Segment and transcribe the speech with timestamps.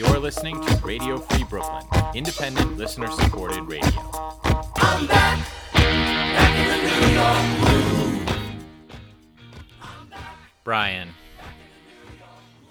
[0.00, 4.00] You're listening to Radio Free Brooklyn, independent, listener supported radio.
[4.76, 8.48] I'm back, back in the New York
[10.00, 10.16] groove.
[10.64, 11.10] Brian,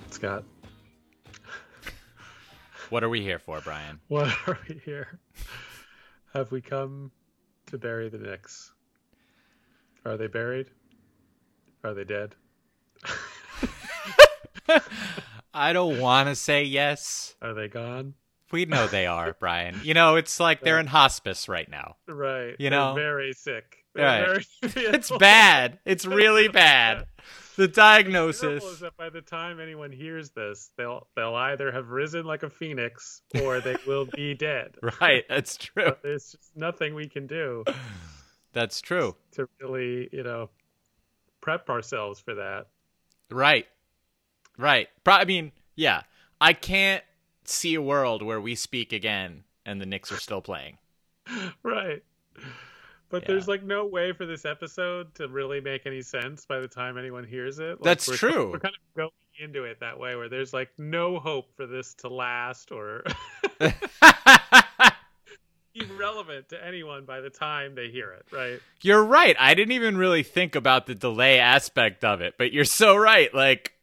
[0.10, 0.44] Scott,
[2.90, 4.00] what are we here for, Brian?
[4.08, 5.20] what are we here?
[6.34, 7.12] Have we come
[7.68, 8.72] to bury the Knicks?
[10.04, 10.72] Are they buried?
[11.84, 12.34] Are they dead?
[15.54, 17.36] I don't want to say yes.
[17.42, 18.14] Are they gone?
[18.52, 19.80] We know they are, Brian.
[19.84, 21.96] You know, it's like they're in hospice right now.
[22.08, 22.56] Right.
[22.60, 22.94] You they're know?
[22.96, 23.78] very sick.
[23.96, 24.46] They're Right.
[24.64, 25.80] very It's bad.
[25.86, 27.06] It's really bad.
[27.56, 28.62] The The diagnosis.
[28.62, 32.44] trouble is that by the time anyone hears this, they'll they'll either have risen like
[32.44, 34.76] a phoenix or they will be dead.
[35.02, 35.94] Right, that's true.
[36.04, 37.66] There's just nothing we can do
[38.54, 39.16] That's true.
[39.34, 40.50] to really, you know,
[41.42, 42.68] prep ourselves for that.
[43.30, 43.68] Right.
[44.60, 44.90] Right.
[45.04, 46.02] Pro- I mean, yeah.
[46.42, 47.04] I can't
[47.46, 50.78] see a world where we speak again and the Knicks are still playing.
[51.64, 52.04] right.
[53.10, 53.28] But Yeah.
[53.30, 56.98] there's like no way for this episode to really make any sense by the time
[56.98, 57.80] anyone hears it.
[57.80, 58.52] Like, That's we're, true.
[58.52, 61.94] We're kind of going into it that way, where there's like no hope for this
[61.96, 63.04] to last or
[63.60, 63.72] be
[65.98, 68.26] relevant to anyone by the time they hear it.
[68.32, 68.60] Right?
[68.82, 69.36] you're right.
[69.40, 73.34] I didn't even really think about the delay aspect of it, but you're so right.
[73.34, 73.74] Like,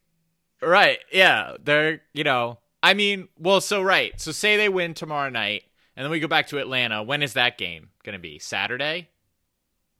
[0.62, 0.98] right.
[1.12, 1.56] Yeah.
[1.62, 4.18] They're, you know, I mean, well, so right.
[4.20, 5.64] So say they win tomorrow night
[5.96, 7.02] and then we go back to Atlanta.
[7.02, 8.38] When is that game going to be?
[8.38, 9.08] Saturday?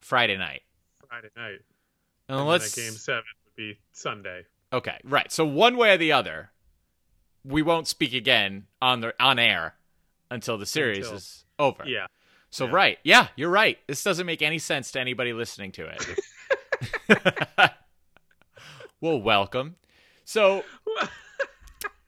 [0.00, 0.62] Friday night.
[1.08, 1.60] Friday night.
[2.28, 4.44] And And let's game seven would be Sunday.
[4.72, 5.30] Okay, right.
[5.30, 6.50] So one way or the other,
[7.44, 9.74] we won't speak again on the on air
[10.30, 11.84] until the series Until- is over.
[11.86, 12.06] Yeah.
[12.50, 12.72] So yeah.
[12.72, 13.78] right, yeah, you're right.
[13.86, 16.20] This doesn't make any sense to anybody listening to it.
[19.00, 19.76] well, welcome.
[20.26, 20.64] So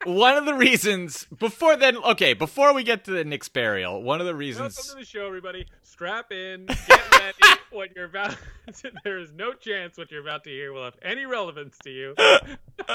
[0.05, 4.21] one of the reasons before then, okay, before we get to the Knicks burial, one
[4.21, 4.77] of the reasons.
[4.77, 5.67] Welcome to the show, everybody.
[5.85, 6.67] Strap in.
[6.67, 7.39] Get ready.
[7.71, 8.37] what you're about.
[9.05, 12.15] there is no chance what you're about to hear will have any relevance to you.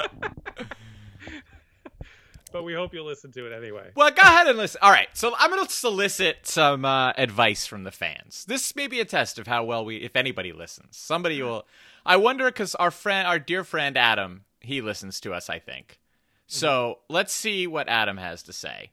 [2.51, 3.91] but we hope you'll listen to it anyway.
[3.95, 4.79] Well, go ahead and listen.
[4.81, 8.43] All right, so I'm going to solicit some uh, advice from the fans.
[8.43, 10.97] This may be a test of how well we, if anybody listens.
[10.97, 11.65] Somebody will.
[12.05, 15.49] I wonder because our friend, our dear friend Adam, he listens to us.
[15.49, 15.99] I think.
[16.47, 18.91] So let's see what Adam has to say.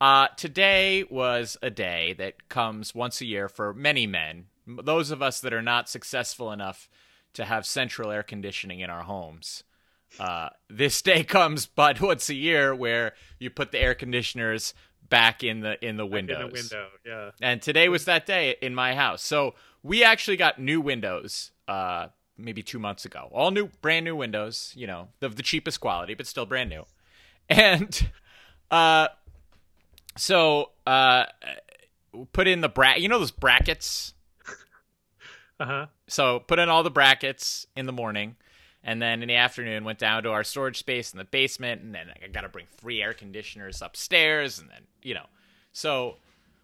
[0.00, 4.46] Uh, today was a day that comes once a year for many men.
[4.66, 6.88] Those of us that are not successful enough
[7.34, 9.64] to have central air conditioning in our homes.
[10.18, 14.74] Uh, this day comes but once a year where you put the air conditioners
[15.08, 16.40] back in the in the windows.
[16.40, 17.30] In the window, yeah.
[17.40, 19.22] And today was that day in my house.
[19.22, 23.28] So we actually got new windows uh maybe 2 months ago.
[23.32, 26.84] All new brand new windows, you know, of the cheapest quality but still brand new.
[27.48, 28.08] And
[28.70, 29.08] uh
[30.16, 31.26] so uh
[32.32, 34.14] put in the bra you know those brackets
[35.60, 35.86] Uh huh.
[36.08, 38.36] so put in all the brackets in the morning
[38.82, 41.94] and then in the afternoon went down to our storage space in the basement and
[41.94, 45.26] then i got to bring three air conditioners upstairs and then you know
[45.72, 46.16] so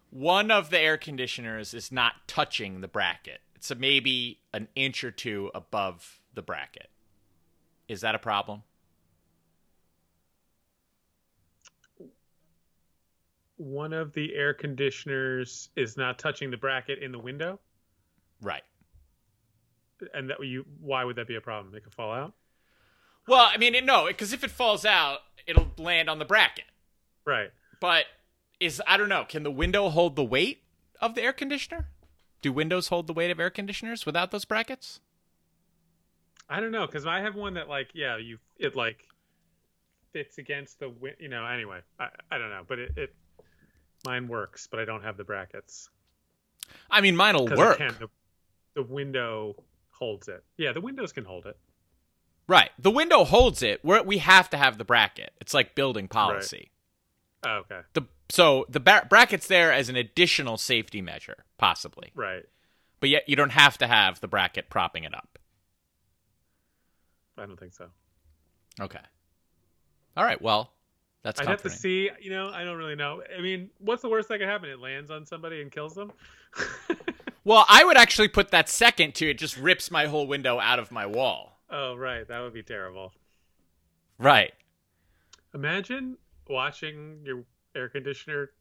[0.09, 3.39] one of the air conditioners is not touching the bracket
[3.69, 6.89] a, maybe an inch or two above the bracket
[7.87, 8.63] is that a problem
[13.57, 17.59] One of the air conditioners is not touching the bracket in the window,
[18.41, 18.63] right
[20.15, 20.65] and that you.
[20.79, 21.75] Why would that be a problem?
[21.75, 22.33] It could fall out.
[23.27, 26.65] well i mean no because if it falls out it'll land on the bracket
[27.23, 27.51] Right.
[27.79, 28.05] but
[28.59, 30.63] is i don't know can the window hold the weight
[30.99, 31.87] of the air conditioner
[32.41, 34.99] do windows hold the weight of air conditioners without those brackets?
[36.49, 39.07] I don't know because I have one that like yeah you it like
[40.11, 43.15] fits against the win- you know anyway I I don't know but it, it
[44.05, 45.89] mine works but I don't have the brackets.
[46.89, 47.77] I mean mine'll work.
[47.77, 48.09] the,
[48.73, 49.55] the window
[49.91, 50.43] holds it.
[50.57, 51.57] Yeah the windows can hold it.
[52.47, 53.79] Right the window holds it.
[53.85, 55.31] We're, we have to have the bracket.
[55.39, 56.71] It's like building policy.
[57.45, 57.79] Oh, okay.
[57.93, 62.11] The so the ba- bracket's there as an additional safety measure possibly.
[62.15, 62.43] Right.
[62.99, 65.37] But yet you don't have to have the bracket propping it up.
[67.37, 67.87] I don't think so.
[68.79, 68.99] Okay.
[70.15, 70.71] All right well
[71.23, 73.21] that's I'd have to see you know I don't really know.
[73.37, 74.69] I mean what's the worst that could happen?
[74.69, 76.11] It lands on somebody and kills them?
[77.43, 80.77] Well i would actually put that second to it just rips my whole window out
[80.77, 81.57] of my wall.
[81.69, 82.27] Oh right.
[82.27, 83.13] That would be terrible.
[84.19, 84.53] Right.
[85.53, 86.17] Imagine
[86.47, 87.43] watching your
[87.75, 88.51] air conditioner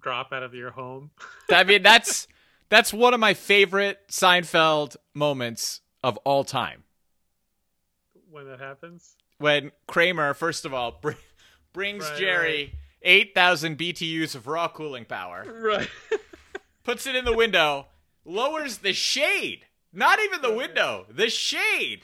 [0.00, 1.10] drop out of your home
[1.50, 2.26] I mean, that's
[2.68, 6.84] that's one of my favorite Seinfeld moments of all time.
[8.30, 11.12] when that happens When Kramer, first of all, br-
[11.72, 15.88] brings Right, Jerry 8,000 BTUs of raw cooling power, Right.
[16.84, 17.86] puts it in the window,
[18.24, 22.02] lowers the shade, not even the window, the shade,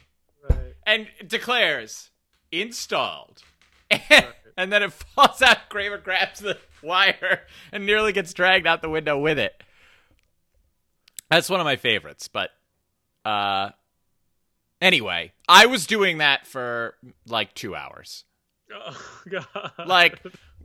[0.49, 0.75] right.
[0.87, 2.11] and declares
[2.53, 3.43] installed.
[3.91, 4.01] And,
[4.73, 5.69] then it falls out.
[5.69, 7.41] Kramer grabs the wire
[7.73, 9.63] and nearly gets dragged out the window with it.
[11.31, 12.29] That's one of my favorites.
[12.29, 12.51] But
[13.25, 13.71] uh,
[14.81, 16.95] anyway, I was doing that for
[17.27, 18.25] like two hours.
[18.75, 19.73] Oh god.
[19.87, 20.19] like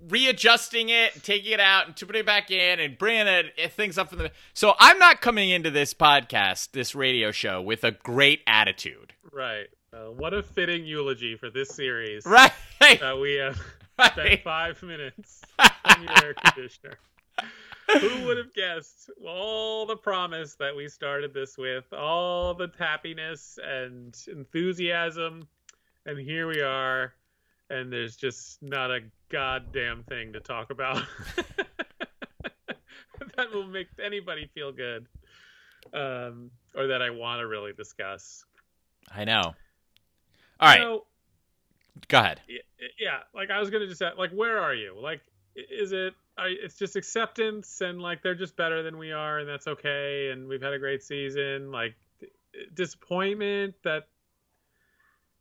[0.09, 4.09] readjusting it, taking it out, and putting it back in, and bringing it things up
[4.09, 4.31] from the.
[4.53, 9.67] So I'm not coming into this podcast, this radio show, with a great attitude, right.
[9.93, 12.25] Uh, what a fitting eulogy for this series.
[12.25, 12.51] right?
[12.79, 13.59] That we have
[14.05, 14.43] spent right.
[14.43, 16.97] five minutes on your air conditioner.
[18.01, 23.57] Who would have guessed all the promise that we started this with, all the happiness
[23.63, 25.47] and enthusiasm,
[26.05, 27.13] and here we are,
[27.69, 31.01] and there's just not a goddamn thing to talk about
[33.37, 35.07] that will make anybody feel good,
[35.93, 38.43] um, or that I want to really discuss.
[39.09, 39.55] I know.
[40.59, 41.05] All right, So,
[42.07, 42.41] go ahead.
[42.99, 45.21] yeah like i was gonna just say like where are you like
[45.55, 49.49] is it are, it's just acceptance and like they're just better than we are and
[49.49, 51.95] that's okay and we've had a great season like
[52.73, 54.07] disappointment that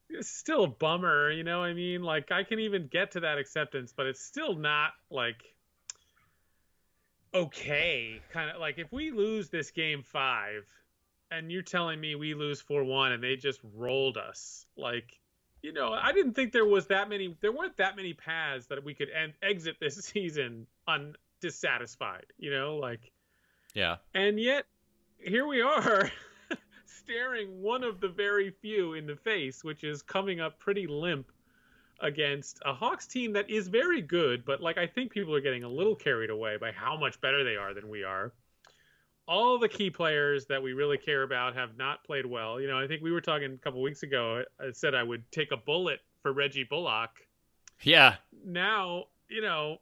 [0.08, 3.20] it's still a bummer you know what i mean like i can even get to
[3.20, 5.42] that acceptance but it's still not like
[7.34, 10.64] okay kind of like if we lose this game five
[11.30, 15.18] and you're telling me we lose 4-1 and they just rolled us like
[15.66, 17.36] you know, I didn't think there was that many.
[17.40, 22.26] There weren't that many paths that we could end, exit this season un dissatisfied.
[22.38, 23.10] You know, like,
[23.74, 23.96] Yeah.
[24.14, 24.64] and yet
[25.18, 26.08] here we are,
[26.86, 31.32] staring one of the very few in the face, which is coming up pretty limp
[32.00, 35.64] against a Hawks team that is very good, but like I think people are getting
[35.64, 38.32] a little carried away by how much better they are than we are.
[39.28, 42.60] All the key players that we really care about have not played well.
[42.60, 44.42] You know, I think we were talking a couple weeks ago.
[44.60, 47.10] I said I would take a bullet for Reggie Bullock.
[47.82, 48.16] Yeah.
[48.44, 49.78] Now, you know,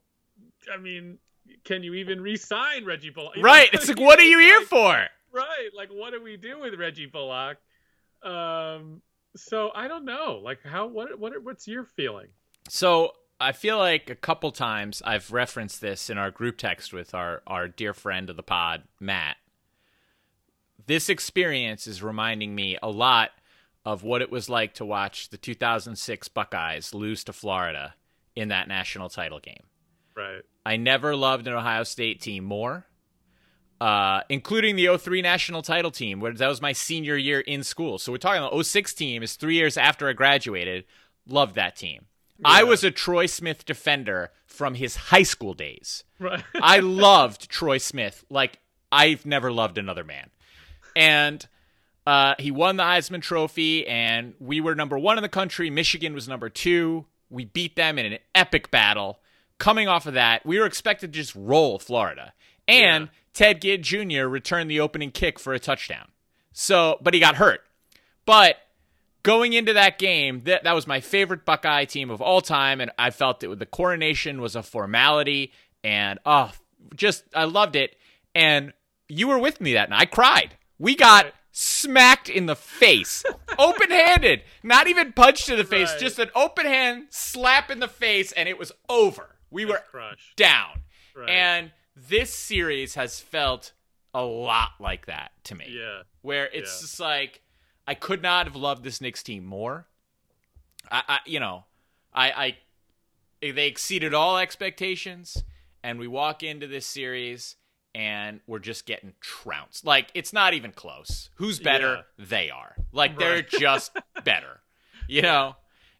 [0.72, 1.18] I mean,
[1.64, 3.36] can you even re-sign Reggie Bullock?
[3.36, 3.68] You know, Right.
[3.72, 5.06] It's like, what are you here like- for?
[5.30, 5.70] Right.
[5.76, 7.58] Like, what do we do with Reggie Bullock?
[8.22, 9.02] Um.
[9.36, 10.40] So I don't know.
[10.42, 10.86] Like, how?
[10.86, 11.18] What?
[11.18, 11.42] What?
[11.42, 12.28] What's your feeling?
[12.68, 17.14] So I feel like a couple times I've referenced this in our group text with
[17.14, 19.36] our, our dear friend of the pod, Matt.
[20.86, 23.30] This experience is reminding me a lot
[23.84, 27.94] of what it was like to watch the 2006 Buckeyes lose to Florida
[28.36, 29.64] in that national title game.
[30.16, 30.42] Right.
[30.64, 32.86] I never loved an Ohio State team more,
[33.80, 37.98] uh, including the 03 national title team, where that was my senior year in school.
[37.98, 40.84] So we're talking about 06 team is three years after I graduated.
[41.26, 42.06] Loved that team.
[42.44, 46.04] I was a Troy Smith defender from his high school days.
[46.18, 46.42] Right.
[46.54, 48.58] I loved Troy Smith like
[48.90, 50.30] I've never loved another man.
[50.96, 51.46] And
[52.06, 55.70] uh, he won the Heisman Trophy, and we were number one in the country.
[55.70, 57.06] Michigan was number two.
[57.30, 59.20] We beat them in an epic battle.
[59.58, 62.32] Coming off of that, we were expected to just roll Florida.
[62.68, 63.10] And Yeah.
[63.32, 64.26] Ted Ginn Jr.
[64.26, 66.08] returned the opening kick for a touchdown.
[66.52, 67.62] So, but he got hurt.
[68.26, 68.56] But
[69.24, 72.92] going into that game, that, that was my favorite Buckeye team of all time, and
[72.96, 76.52] I felt that the coronation was a formality, and oh,
[76.94, 77.96] just I loved it.
[78.36, 78.72] And
[79.08, 80.00] you were with me that night.
[80.00, 80.56] I cried.
[80.78, 81.34] We got Right.
[81.52, 83.24] smacked in the face,
[83.58, 86.00] open handed, not even punched to the face, Right.
[86.00, 89.36] just an open hand slap in the face, and it was over.
[89.50, 90.36] We were crushed.
[90.36, 90.82] down.
[91.14, 91.30] Right.
[91.30, 93.72] And this series has felt
[94.12, 96.02] a lot like that to me yeah.
[96.22, 96.80] where it's Yeah.
[96.82, 97.40] just like
[97.86, 99.86] I could not have loved this Knicks team more.
[100.90, 101.64] I, I you know,
[102.12, 105.42] I, I they exceeded all expectations,
[105.82, 107.56] and we walk into this series
[107.94, 109.84] and we're just getting trounced.
[109.84, 111.30] Like it's not even close.
[111.36, 112.04] Who's better?
[112.18, 112.76] They are.
[112.92, 114.60] Like they're just better.
[115.08, 115.56] You know,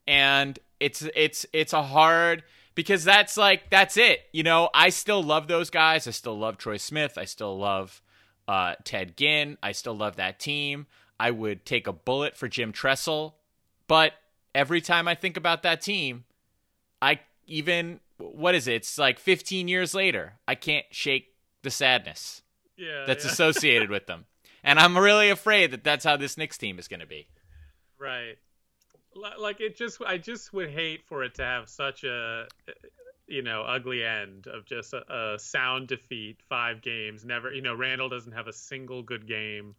[0.07, 2.43] and it's it's it's a hard
[2.75, 4.21] because that's like that's it.
[4.33, 6.09] You know, I still love those guys.
[6.09, 7.17] I still love Troy Smith.
[7.17, 8.03] I still love
[8.49, 9.59] uh, Ted Ginn.
[9.63, 10.87] I still love that team.
[11.19, 13.37] I would take a bullet for Jim Tressel,
[13.87, 14.13] but
[14.55, 16.25] every time I think about that team,
[17.01, 18.75] I even what is it?
[18.75, 20.35] It's like 15 years later.
[20.47, 22.43] I can't shake the sadness
[22.77, 23.05] Yeah.
[23.07, 23.31] that's yeah.
[23.33, 24.27] associated with them,
[24.63, 27.29] and I'm really afraid that that's how this Knicks team is going to be.
[27.99, 28.37] Right.
[29.39, 32.49] Like it just I just would hate for it to have such a
[33.29, 37.75] you know ugly end of just a, a sound defeat, five games, never you know
[37.75, 39.77] Randle doesn't have a single good game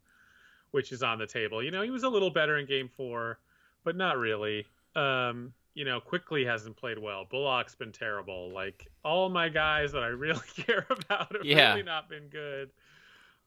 [0.75, 1.63] which is on the table.
[1.63, 3.39] You know, he was a little better in game 4,
[3.83, 4.65] but not really.
[4.95, 7.25] Um you know, Quickley hasn't played well.
[7.29, 8.49] Bullock's been terrible.
[8.53, 11.71] Like all my guys that I really care about have Yeah.
[11.71, 12.69] really not been good.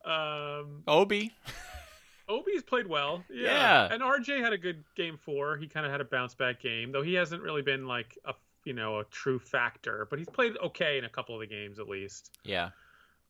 [0.05, 1.33] Um, Obi.
[2.29, 3.25] Obi's played well.
[3.31, 3.89] Yeah.
[3.89, 3.95] Yeah.
[3.95, 5.57] And RJ had a good game four.
[5.57, 8.35] He kind of had a bounce back game, though he hasn't really been like a
[8.65, 11.79] you know a true factor, but he's played okay in a couple of the games
[11.79, 12.31] at least.
[12.45, 12.71] Yeah.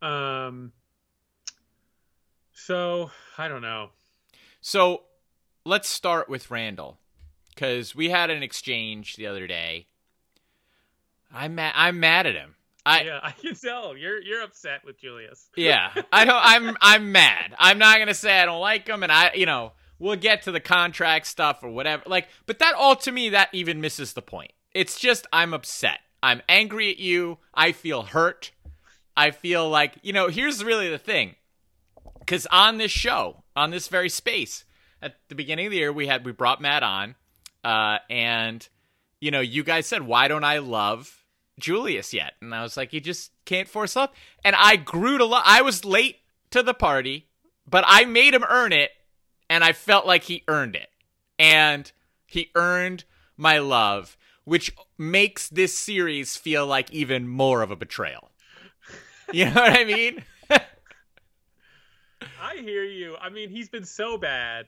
[0.03, 0.73] Um.
[2.65, 3.91] So I don't know.
[4.61, 5.05] So
[5.65, 6.99] let's start with Randle
[7.55, 9.87] because we had an exchange the other day.
[11.33, 11.73] I'm mad.
[11.77, 12.57] I'm mad at him.
[12.85, 15.49] I yeah, I can tell you're you're upset with Julius.
[15.57, 15.93] yeah.
[16.13, 16.41] I don't.
[16.43, 17.55] I'm I'm mad.
[17.59, 20.53] I'm not gonna say I don't like him, and I you know we'll get to
[20.53, 22.03] the contract stuff or whatever.
[22.07, 24.53] Like, but that all to me that even misses the point.
[24.75, 26.01] It's just I'm upset.
[26.23, 27.39] I'm angry at you.
[27.55, 28.51] I feel hurt.
[29.17, 30.29] I feel like you know.
[30.29, 31.37] Here's really the thing,
[32.19, 34.65] because on this show, on this very space,
[35.01, 37.15] at the beginning of the year, we had we brought Matt on,
[37.65, 38.69] uh, and
[39.21, 41.25] you know, you guys said, "Why don't I love
[41.59, 44.11] Julius yet?" And I was like, "You just can't force love."
[44.45, 45.43] And I grew to love.
[45.47, 46.19] I was late
[46.51, 47.29] to the party,
[47.69, 48.91] but I made him earn it,
[49.49, 50.89] and I felt like he earned it,
[51.39, 51.91] and
[52.27, 53.05] he earned
[53.37, 58.31] my love, which makes this series feel like even more of a betrayal.
[59.33, 60.25] You know what I mean?
[62.41, 63.17] I hear you.
[63.21, 64.67] I mean, he's been so bad,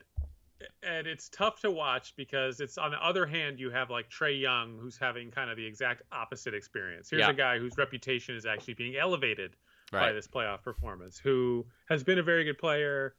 [0.83, 4.39] and it's tough to watch because it's on the other hand you have like Trae
[4.39, 7.09] Young, who's having kind of the exact opposite experience.
[7.09, 7.29] Here's Yeah.
[7.29, 9.55] a guy whose reputation is actually being elevated
[9.91, 13.13] by this playoff performance, who has been a very good player,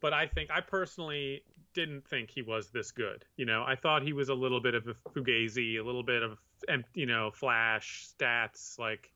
[0.00, 3.24] but I think I personally didn't think he was this good.
[3.36, 6.22] You know, I thought he was a little bit of a fugazi, a little bit
[6.22, 6.38] of
[6.94, 9.12] you know flash stats, like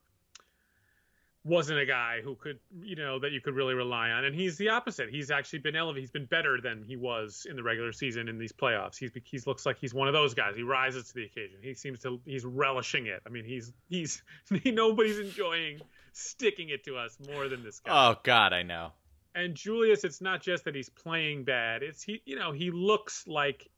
[1.44, 4.24] wasn't a guy who could you know that you could really rely on.
[4.24, 5.08] And he's the opposite.
[5.10, 8.38] He's actually been elevated he's been better than he was in the regular season in
[8.38, 8.96] these playoffs.
[8.96, 10.54] He's he looks like he's one of those guys.
[10.56, 11.58] He rises to the occasion.
[11.62, 13.22] He seems to he's relishing it.
[13.26, 14.22] I mean he's he's
[14.64, 15.80] nobody's enjoying
[16.12, 18.10] sticking it to us more than this guy.
[18.10, 18.92] Oh God, I know.
[19.34, 21.82] and Julius, it's not just that he's playing bad.
[21.82, 23.68] It's he, you know, he looks like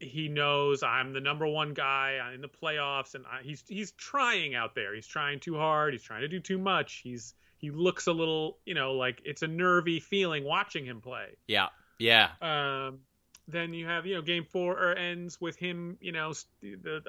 [0.00, 4.54] he knows I'm the number one guy in the playoffs, and I, he's he's trying
[4.54, 4.94] out there.
[4.94, 5.92] He's trying too hard.
[5.92, 7.02] He's trying to do too much.
[7.04, 11.36] He's he looks a little, you know, like it's a nervy feeling watching him play.
[11.46, 12.30] Yeah, yeah.
[12.40, 13.00] Um,
[13.46, 17.02] then you have you know game four or ends with him, you know, the, the,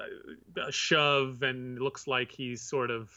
[0.54, 3.10] the shove, and looks like he's sort of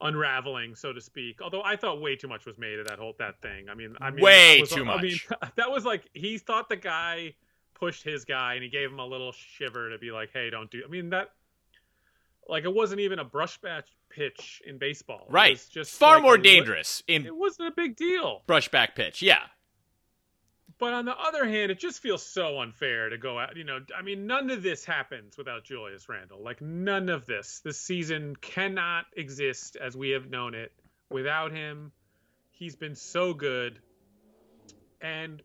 [0.00, 1.42] unraveling, so to speak.
[1.42, 3.68] Although I thought way too much was made of that whole that thing.
[3.68, 4.98] I mean, I mean, Way was- too much.
[4.98, 5.18] I mean,
[5.56, 7.34] that was like he thought the guy
[7.78, 10.70] pushed his guy, and he gave him a little shiver to be like, "Hey, don't
[10.70, 11.32] do." I mean that.
[12.48, 15.26] Like it wasn't even a brush back pitch in baseball.
[15.28, 15.62] Right.
[15.70, 18.42] just Far like more a dangerous in It wasn't a big deal.
[18.48, 19.20] brushback pitch.
[19.20, 19.40] Yeah.
[20.78, 23.56] But on the other hand, it just feels so unfair to go out.
[23.56, 26.40] You know, I mean, none of this happens without Julius Randle.
[26.42, 27.60] Like, none of this.
[27.64, 30.72] This season cannot exist as we have known it
[31.10, 31.90] without him.
[32.52, 33.80] He's been so good.
[35.00, 35.42] And,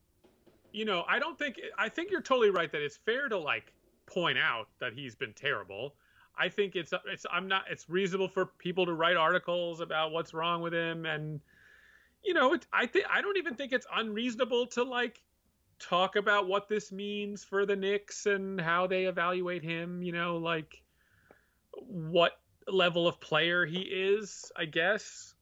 [0.73, 3.71] you know, I don't think, I think you're totally right that it's fair to, like,
[4.05, 5.95] point out that he's been terrible.
[6.37, 10.33] I think it's, it's, I'm not, it's reasonable for people to write articles about what's
[10.33, 11.05] wrong with him.
[11.05, 11.39] And,
[12.23, 15.21] you know, it, I think I don't even think it's unreasonable to like
[15.77, 20.01] talk about what this means for the Knicks and how they evaluate him.
[20.01, 20.81] You know, like
[21.71, 25.35] what level of player he is, I guess.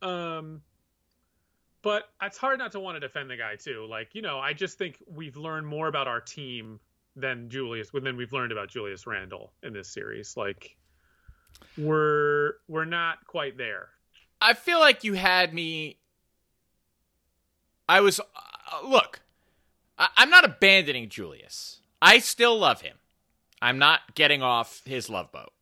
[0.00, 0.62] Um,
[1.82, 3.86] but it's hard not to want to defend the guy too.
[3.88, 6.80] Like, you know, I just think we've learned more about our team
[7.16, 10.36] than Julius, than we've learned about Julius Randle in this series.
[10.36, 10.76] Like,
[11.76, 13.88] we're we're not quite there.
[14.40, 15.98] I feel like you had me.
[17.88, 18.20] I was.
[18.20, 19.20] Uh, look,
[19.98, 21.80] I, I'm not abandoning Julius.
[22.00, 22.96] I still love him.
[23.60, 25.52] I'm not getting off his love boat.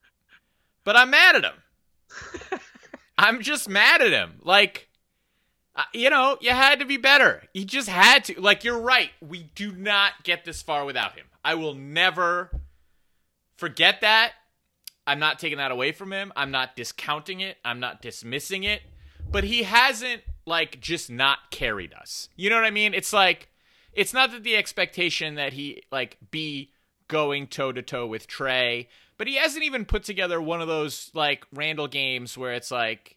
[0.84, 2.60] But I'm mad at him.
[3.18, 4.40] I'm just mad at him.
[4.42, 4.88] Like,
[5.76, 7.44] uh, you know, you had to be better.
[7.52, 8.40] He just had to.
[8.40, 9.10] Like, you're right.
[9.20, 11.26] We do not get this far without him.
[11.44, 12.50] I will never
[13.56, 14.32] forget that.
[15.06, 16.32] I'm not taking that away from him.
[16.36, 17.56] I'm not discounting it.
[17.64, 18.82] I'm not dismissing it.
[19.30, 22.28] But he hasn't like just not carried us.
[22.36, 22.94] You know what I mean?
[22.94, 23.48] It's like
[23.92, 26.72] it's not that the expectation that he like be
[27.08, 28.86] going toe to toe with Trae,
[29.18, 33.16] but he hasn't even put together one of those like Randle games where it's like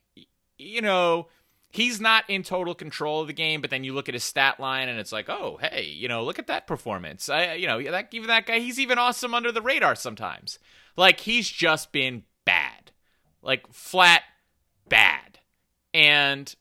[0.57, 1.27] you know,
[1.73, 4.59] he's not in total control of the game, but then you look at his stat
[4.59, 7.81] line and it's like, "Oh, hey, you know, look at that performance." I you know,
[7.81, 10.59] that even that guy, he's even awesome under the radar sometimes.
[10.95, 12.91] Like he's just been bad.
[13.41, 14.21] Like flat
[14.87, 15.39] bad.
[15.93, 16.53] And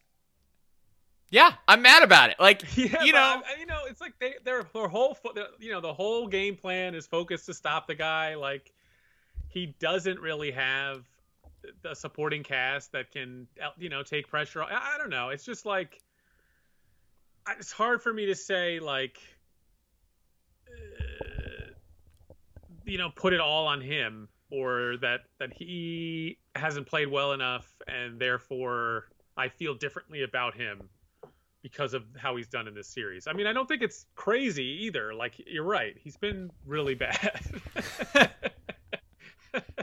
[1.30, 2.36] Yeah, I'm mad about it.
[2.40, 5.70] Like, Yeah, you know, I- you know, it's like they their their whole their- you
[5.72, 8.34] know the whole game plan is focused to stop the guy.
[8.34, 8.72] Like
[9.48, 11.04] he doesn't really have
[11.82, 13.46] the supporting cast that can
[13.78, 14.62] you know take pressure.
[14.62, 14.68] off.
[14.70, 15.30] I, I don't know.
[15.30, 16.00] It's just like
[17.58, 19.18] it's hard for me to say like
[20.68, 21.72] uh,
[22.84, 27.74] you know put it all on him or that that he hasn't played well enough
[27.88, 30.88] and therefore I feel differently about him
[31.62, 33.28] because of how he's done in this series.
[33.28, 35.14] I mean, I don't think it's crazy either.
[35.14, 37.40] Like you're right, he's been really bad.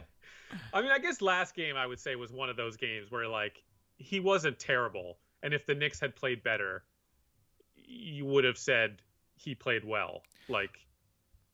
[0.74, 3.28] I mean, I guess last game I would say was one of those games where
[3.28, 3.64] like
[3.98, 6.84] he wasn't terrible, and if the Knicks had played better,
[7.76, 9.02] you would have said
[9.36, 10.22] he played well.
[10.48, 10.72] Like,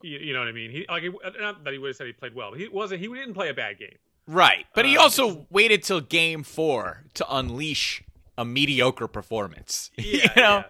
[0.01, 0.71] you, you know what I mean?
[0.71, 1.03] He like
[1.39, 3.01] not that he would have said he played well, but he wasn't.
[3.01, 3.97] He didn't play a bad game.
[4.27, 4.65] right.
[4.73, 8.03] But he Um, also waited till game four to unleash
[8.37, 9.91] a mediocre performance.
[9.97, 10.63] Yeah, you know, yeah.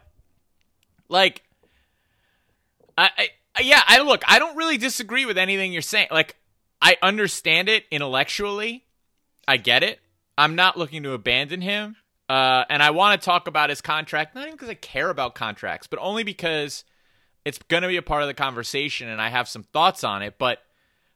[1.09, 1.41] like,
[2.97, 3.09] I,
[3.55, 6.07] I, yeah, I look, I don't really disagree with anything you're saying.
[6.11, 6.35] Like,
[6.85, 8.85] I understand it intellectually.
[9.47, 9.99] I get it.
[10.37, 11.95] I'm not looking to abandon him.
[12.29, 15.33] Uh, and I want to talk about his contract, not even because I care about
[15.33, 16.83] contracts, but only because
[17.43, 20.21] it's going to be a part of the conversation and I have some thoughts on
[20.21, 20.35] it.
[20.37, 20.59] But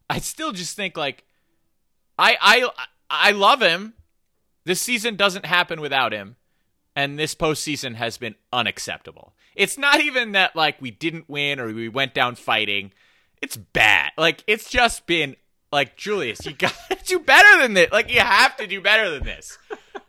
[0.09, 1.23] I still just think, like,
[2.17, 2.69] I, I,
[3.11, 3.93] I love him.
[4.65, 6.35] This season doesn't happen without him.
[6.95, 9.35] And this postseason has been unacceptable.
[9.55, 12.91] It's not even that, like, we didn't win or we went down fighting.
[13.39, 14.13] It's bad.
[14.17, 15.35] Like, it's just been,
[15.71, 17.91] like, Julius, you got to do better than this.
[17.91, 19.57] Like, you have to do better than this.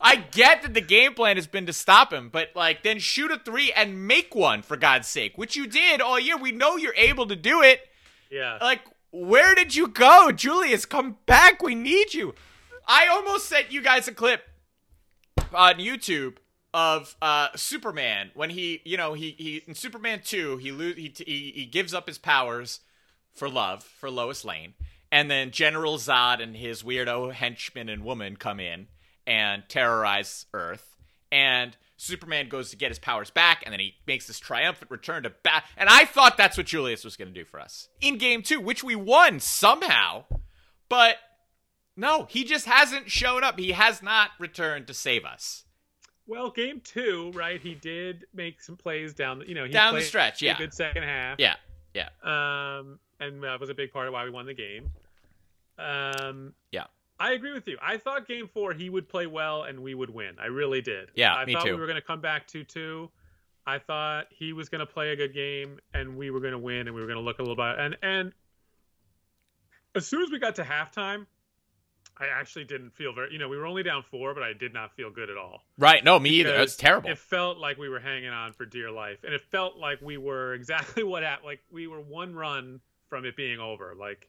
[0.01, 3.31] I get that the game plan has been to stop him, but like then shoot
[3.31, 6.39] a three and make one for God's sake, which you did all year.
[6.39, 7.83] We know you're able to do it.
[8.31, 8.57] Yeah.
[8.63, 10.87] Like, where did you go, Julius?
[10.87, 11.63] Come back.
[11.63, 12.35] We need you.
[12.87, 14.43] I almost sent you guys a clip
[15.53, 16.37] on YouTube
[16.73, 21.13] of uh, Superman when he, you know, he he in Superman two he lo- he,
[21.27, 22.81] he he gives up his powers
[23.35, 24.75] for love for Lois Lane,
[25.13, 28.89] and then General Zod and his weirdo henchmen and woman come in
[29.27, 30.97] and terrorize Earth,
[31.31, 35.25] and Superman goes to get his powers back, and then he makes this triumphant return
[35.25, 35.65] to bat.
[35.77, 38.61] And I thought that's what Julius was going to do for us in Game Two,
[38.61, 40.25] which we won somehow,
[40.89, 41.17] but
[41.97, 43.59] no, he just hasn't shown up.
[43.59, 45.65] He has not returned to save us.
[46.27, 47.61] Well, game two, right?
[47.61, 49.41] He did make some plays down.
[49.41, 50.57] the You know, he Down the stretch, a yeah.
[50.59, 51.39] good second half.
[51.39, 51.57] Yeah,
[51.93, 52.09] yeah.
[52.23, 54.91] Um, and that was a big part of why we won the game.
[55.81, 56.85] Um, Yeah.
[57.19, 57.77] I agree with you.
[57.83, 60.37] I thought game four he would play well and we would win.
[60.41, 61.11] I really did.
[61.15, 61.75] Yeah, I me thought too.
[61.75, 63.11] we were going to come back two two.
[63.67, 66.59] I thought he was going to play a good game and we were going to
[66.59, 68.33] win and we were going to look a little bit and and
[69.95, 71.27] as soon as we got to halftime,
[72.19, 73.33] I actually didn't feel very.
[73.33, 75.63] You know, we were only down four, but I did not feel good at all.
[75.79, 76.05] Right?
[76.05, 76.55] No, me either.
[76.55, 77.11] It was terrible.
[77.11, 80.17] It felt like we were hanging on for dear life, and it felt like we
[80.19, 81.47] were exactly what happened.
[81.47, 83.95] Like we were one run from it being over.
[83.99, 84.29] Like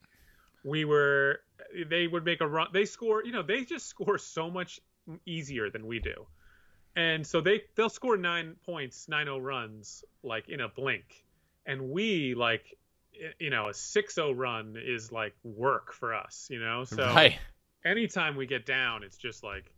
[0.63, 1.41] we were,
[1.89, 2.67] they would make a run.
[2.73, 3.23] They score.
[3.23, 4.79] You know, they just score so much
[5.25, 6.27] easier than we do,
[6.95, 11.23] and so they they'll score nine points, nine zero runs like in a blink,
[11.65, 12.77] and we like.
[13.39, 16.47] You know, a 6-0 run is like work for us.
[16.49, 17.37] You know, so right.
[17.85, 19.71] anytime we get down, it's just like,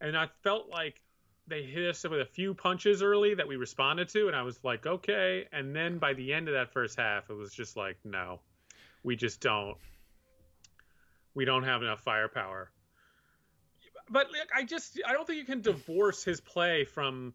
[0.00, 1.00] and I felt like
[1.46, 4.58] they hit us with a few punches early that we responded to, and I was
[4.64, 5.46] like, okay.
[5.52, 8.40] And then by the end of that first half, it was just like, no,
[9.04, 9.76] we just don't,
[11.34, 12.70] we don't have enough firepower.
[14.10, 17.34] But I just, I don't think you can divorce his play from.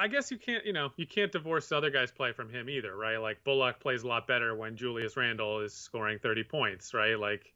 [0.00, 2.70] I guess you can't, you know, you can't divorce the other guy's play from him
[2.70, 3.16] either, right?
[3.16, 7.18] Like Bullock plays a lot better when Julius Randle is scoring 30 points, right?
[7.18, 7.52] Like,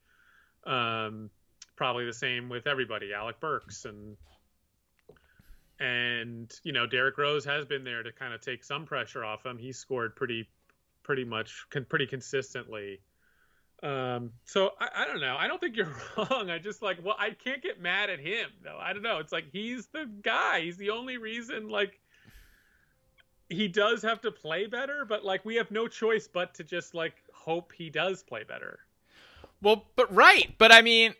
[0.66, 1.31] um,
[1.77, 4.16] probably the same with everybody, Alec Burks and
[5.83, 9.44] and you know Derrick Rose has been there to kind of take some pressure off
[9.44, 9.59] him.
[9.59, 10.48] He scored pretty
[11.03, 13.01] pretty much pretty consistently.
[13.83, 15.37] Um, so I, I don't know.
[15.37, 16.51] I don't think you're wrong.
[16.51, 18.79] I just like well, I can't get mad at him though.
[18.81, 19.18] I don't know.
[19.18, 20.61] It's like he's the guy.
[20.61, 21.99] He's the only reason like
[23.49, 26.95] he does have to play better, but like we have no choice but to just
[26.95, 28.81] like hope he does play better.
[29.61, 31.14] Well, but right, but I mean,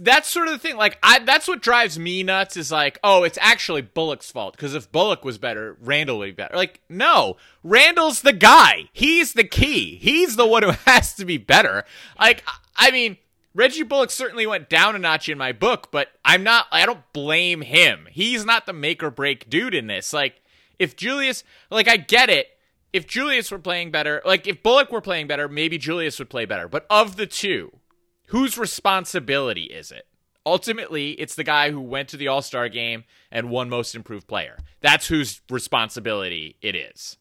[0.00, 0.76] that's sort of the thing.
[0.76, 2.56] Like, I that's what drives me nuts.
[2.56, 6.32] Is like, oh, it's actually Bullock's fault because if Bullock was better, Randle would be
[6.32, 6.56] better.
[6.56, 8.88] Like, no, Randle's the guy.
[8.92, 9.96] He's the key.
[9.96, 11.84] He's the one who has to be better.
[12.18, 12.44] Like,
[12.76, 13.18] I mean.
[13.56, 17.04] Reggie Bullock certainly went down a notch in my book, but I'm not, I don't
[17.12, 18.08] blame him.
[18.10, 20.12] He's not the make or break dude in this.
[20.12, 20.42] Like,
[20.80, 22.48] if Julius, like, I get it.
[22.92, 26.46] If Julius were playing better, like, if Bullock were playing better, maybe Julius would play
[26.46, 26.66] better.
[26.66, 27.78] But of the two,
[28.26, 30.06] whose responsibility is it?
[30.46, 34.26] Ultimately, it's the guy who went to the All Star game and won Most Improved
[34.26, 34.58] Player.
[34.80, 37.16] That's whose responsibility it is.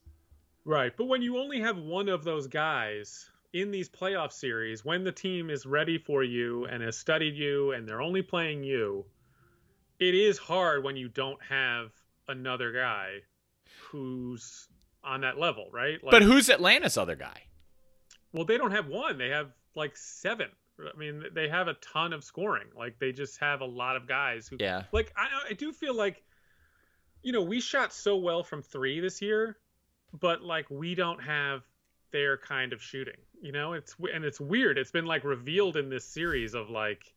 [0.66, 0.96] Right.
[0.96, 5.12] But when you only have one of those guys in these playoff series, when the
[5.12, 9.06] team is ready for you and has studied you and they're only playing you,
[10.00, 11.92] it is hard when you don't have
[12.28, 13.20] another guy
[13.90, 14.68] who's
[15.04, 16.04] on that level, right?
[16.04, 17.44] Like, But who's Atlanta's other guy?
[18.34, 19.18] well, they don't have one.
[19.18, 20.48] They have like seven.
[20.80, 22.68] I mean, they have a ton of scoring.
[22.78, 24.84] Like they just have a lot of guys who Yeah.
[24.92, 26.24] like I, I do feel like
[27.22, 29.58] you know we shot so well from three this year
[30.20, 31.62] but like we don't have
[32.12, 35.90] their kind of shooting you know it's and it's weird it's been like revealed in
[35.90, 37.14] this series of like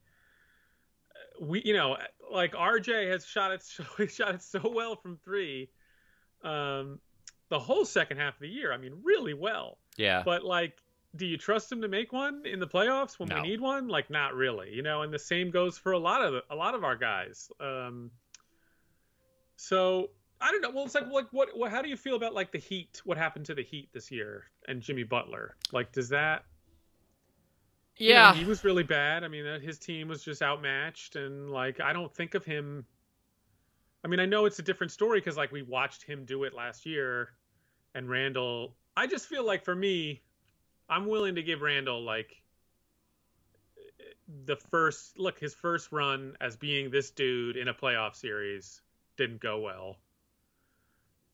[1.40, 1.96] we you know
[2.32, 5.68] like rj has shot it so he shot it so well from three
[6.44, 6.98] um
[7.48, 10.22] the whole second half of the year i mean really well Yeah.
[10.24, 10.78] but like
[11.16, 13.36] do you trust him to make one in the playoffs when No.
[13.42, 13.88] we need one?
[13.88, 16.56] Like not really you know and the same goes for a lot of the, a
[16.56, 17.50] lot of our guys.
[17.60, 18.10] Um
[19.56, 20.70] so i don't know.
[20.70, 23.16] Well it's like like what, what how do you feel about like the heat what
[23.16, 25.56] happened to the heat this year and jimmy butler?
[25.72, 26.44] Like does that
[27.98, 28.34] you know, yeah.
[28.34, 29.24] he was really bad.
[29.24, 32.84] I mean his team was just outmatched and like i don't think of him
[34.04, 36.52] i mean i know it's a different story because like we watched him do it
[36.54, 37.30] last year
[37.94, 40.20] and randle i just feel like for me
[40.88, 42.42] i'm willing to give randle like
[44.44, 48.82] the first look his first run as being this dude in a playoff series
[49.16, 49.96] didn't go well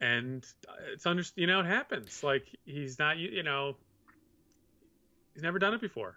[0.01, 0.47] and
[0.93, 3.77] it's under you know it happens like he's not you you know
[5.33, 6.17] he's never done it before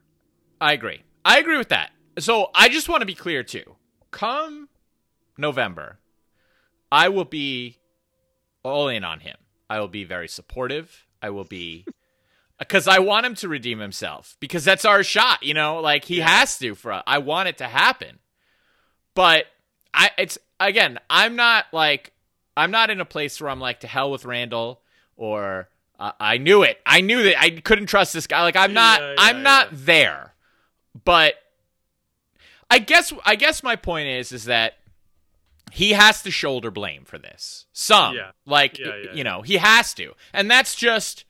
[0.60, 1.04] I agree.
[1.24, 1.92] I agree with that.
[2.20, 3.76] So I just want to be clear too.
[4.12, 4.70] Come
[5.38, 6.00] November,
[6.92, 7.78] I will be
[8.64, 9.36] all in on him.
[9.70, 11.06] I will be very supportive.
[11.22, 11.86] I will be
[12.60, 15.44] because I want him to redeem himself because that's our shot.
[15.44, 17.02] You know, like he has to for.
[17.06, 18.20] I want it to happen,
[19.14, 19.46] but
[19.94, 20.12] I.
[20.18, 21.00] It's again.
[21.10, 22.14] I'm not like.
[22.58, 24.82] I'm not in a place where I'm like to hell with Randle
[25.16, 25.70] or.
[25.98, 26.82] Uh, I knew it.
[26.86, 28.42] I knew that I couldn't trust this guy.
[28.42, 29.00] Like I'm not.
[29.00, 30.34] Yeah, yeah, I'm not there.
[31.06, 31.36] But
[32.70, 34.74] I guess I guess my point is is that
[35.72, 37.66] he has to shoulder blame for this.
[37.74, 38.16] Some.
[38.16, 38.32] Yeah.
[38.46, 40.14] Like Yeah, yeah, you know, he has to.
[40.34, 41.26] And that's just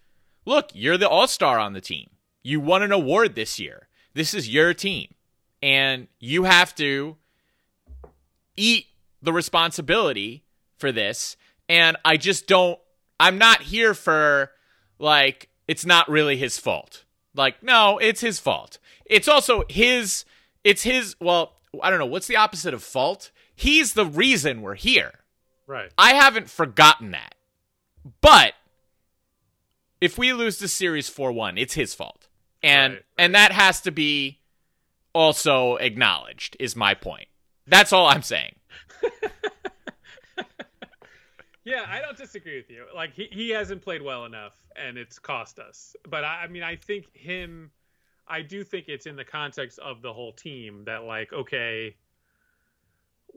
[0.46, 2.10] look, you're the all-star on the team.
[2.44, 3.88] You won an award this year.
[4.14, 5.14] This is your team.
[5.62, 7.18] And you have to
[8.56, 8.88] eat
[9.22, 10.44] the responsibility
[10.78, 11.36] for this.
[11.68, 12.80] And I just don't
[13.20, 14.52] I'm not here for
[15.00, 17.04] like it's not really his fault.
[17.34, 18.78] Like no, it's his fault.
[19.06, 20.26] It's also his
[20.64, 23.32] it's his well, I don't know, what's the opposite of fault?
[23.56, 25.20] He's the reason we're here.
[25.68, 27.36] right I haven't forgotten that.
[28.22, 28.54] But
[30.06, 32.28] if we lose the series 4-1, it's his fault.
[32.63, 34.39] And Right, and that has to be
[35.13, 37.28] also acknowledged is my point.
[37.68, 38.56] That's all I'm saying.
[41.65, 42.86] Yeah, I don't disagree with you.
[42.96, 45.96] Like he, he hasn't played well enough and it's cost us.
[46.08, 47.72] But I, I mean I think him
[48.28, 51.96] I do think it's in the context of the whole team that like okay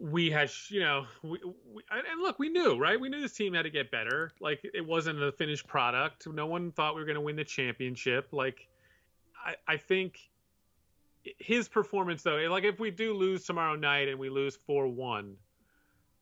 [0.00, 1.40] we had you know we,
[1.74, 4.60] we and look we knew right we knew this team had to get better like
[4.62, 8.28] it wasn't a finished product no one thought we were going to win the championship
[8.32, 8.68] like
[9.44, 10.18] I I think
[11.38, 15.34] his performance though like if we do lose tomorrow night and we lose 4-1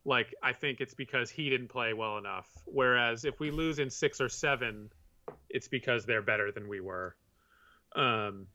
[0.07, 2.49] like I think it's because he didn't play well enough.
[2.65, 4.89] Whereas if we lose in six or seven,
[5.51, 7.17] it's because they're better than we were.
[7.95, 8.47] Um,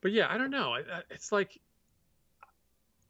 [0.00, 0.76] but yeah, I don't know.
[1.10, 1.60] It's like,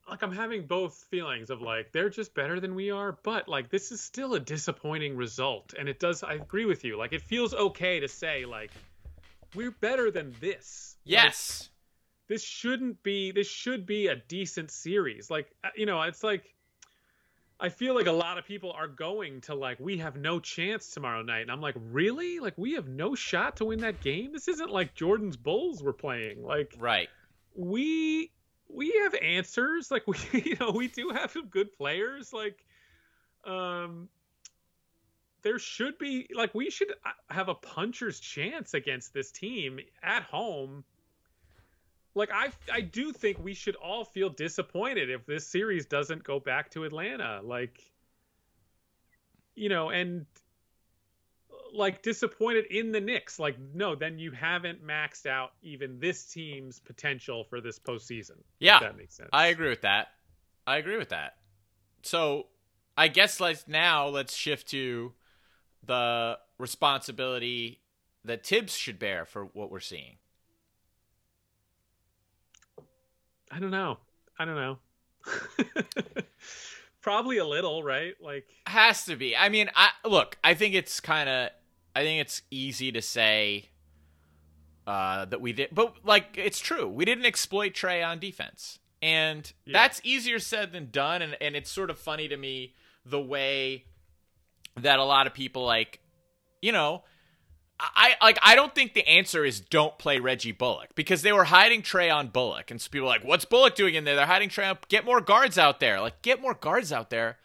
[0.08, 3.70] like I'm having both feelings of like they're just better than we are, but like
[3.70, 6.22] this is still a disappointing result, and it does.
[6.22, 6.96] I agree with you.
[6.98, 8.70] Like it feels okay to say like
[9.54, 10.96] we're better than this.
[11.06, 11.68] Like, Yes.
[12.28, 16.54] this shouldn't be this should be a decent series like uh, you know it's like
[17.60, 20.90] i feel like a lot of people are going to like we have no chance
[20.90, 24.32] tomorrow night and i'm like really like we have no shot to win that game
[24.32, 27.08] this isn't like jordan's bulls we're playing like Right.
[27.54, 28.30] we
[28.74, 29.90] we have answers.
[29.90, 32.32] Like we you know we do have some good players.
[32.32, 32.64] Like
[33.44, 34.08] um
[35.42, 36.92] there should be like we should
[37.30, 40.84] have a puncher's chance against this team at home.
[42.14, 46.40] Like i i do think we should all feel disappointed if this series doesn't go
[46.40, 47.40] back to atlanta.
[47.42, 47.80] Like
[49.54, 50.26] you know and
[51.74, 53.38] like disappointed in the Knicks.
[53.38, 58.42] Like, no, then you haven't maxed out even this team's potential for this postseason.
[58.58, 58.80] Yeah.
[58.80, 59.30] that makes sense.
[59.32, 60.08] I agree with that.
[60.66, 61.36] I agree with that.
[62.02, 62.46] So,
[62.96, 65.12] I guess like now let's shift to
[65.84, 67.80] the responsibility
[68.24, 70.16] that Thibs should bear for what we're seeing.
[73.50, 73.98] I don't know.
[74.38, 74.78] I don't know.
[77.00, 78.14] Probably a little, right?
[78.20, 79.36] Like Has to be.
[79.36, 80.38] I mean, I look.
[80.42, 81.50] I think it's kind of.
[81.94, 83.70] I think it's easy to say
[84.86, 86.88] uh, that we did, but like it's true.
[86.88, 89.72] We didn't exploit Trae on defense, and Yeah.
[89.74, 91.22] that's easier said than done.
[91.22, 92.74] And and it's sort of funny to me
[93.06, 93.84] the way
[94.76, 96.00] that a lot of people like,
[96.60, 97.04] you know.
[97.80, 98.38] I like.
[98.40, 102.14] I don't think the answer is don't play Reggie Bullock because they were hiding Trae
[102.14, 104.70] on Bullock, and so people are like, "What's Bullock doing in there?" They're hiding Trae.
[104.70, 106.00] On, get more guards out there.
[106.00, 107.38] Like, get more guards out there.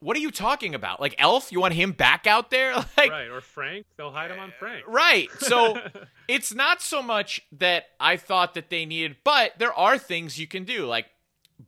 [0.00, 1.00] What are you talking about?
[1.00, 1.52] Like Elf?
[1.52, 2.74] You want him back out there?
[2.96, 4.84] Like, right, or Frank, they'll hide him on Frank.
[4.86, 5.28] right.
[5.38, 5.78] So
[6.28, 10.46] it's not so much that I thought that they needed, but there are things you
[10.46, 10.86] can do.
[10.86, 11.06] Like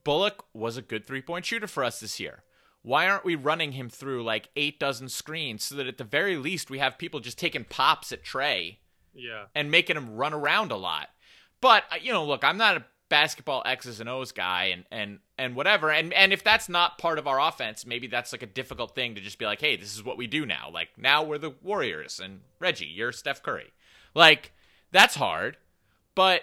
[0.05, 2.43] Bullock was a good three point shooter for us this year.
[2.83, 6.37] Why aren't we running him through like eight dozen screens so that at the very
[6.37, 8.79] least we have people just taking pops at Trae
[9.15, 9.45] yeah.
[9.55, 11.09] and making him run around a lot?
[11.61, 15.19] But uh, you know, look, I'm not a basketball X's and O's guy, and and
[15.39, 15.91] and whatever.
[15.93, 19.15] And and if that's not part of our offense, maybe that's like a difficult thing
[19.15, 20.71] to just be like, hey, this is what we do now.
[20.73, 23.71] Like now we're the Warriors, and Reggie, you're Steph Curry.
[24.15, 24.53] Like
[24.91, 25.59] that's hard,
[26.15, 26.43] but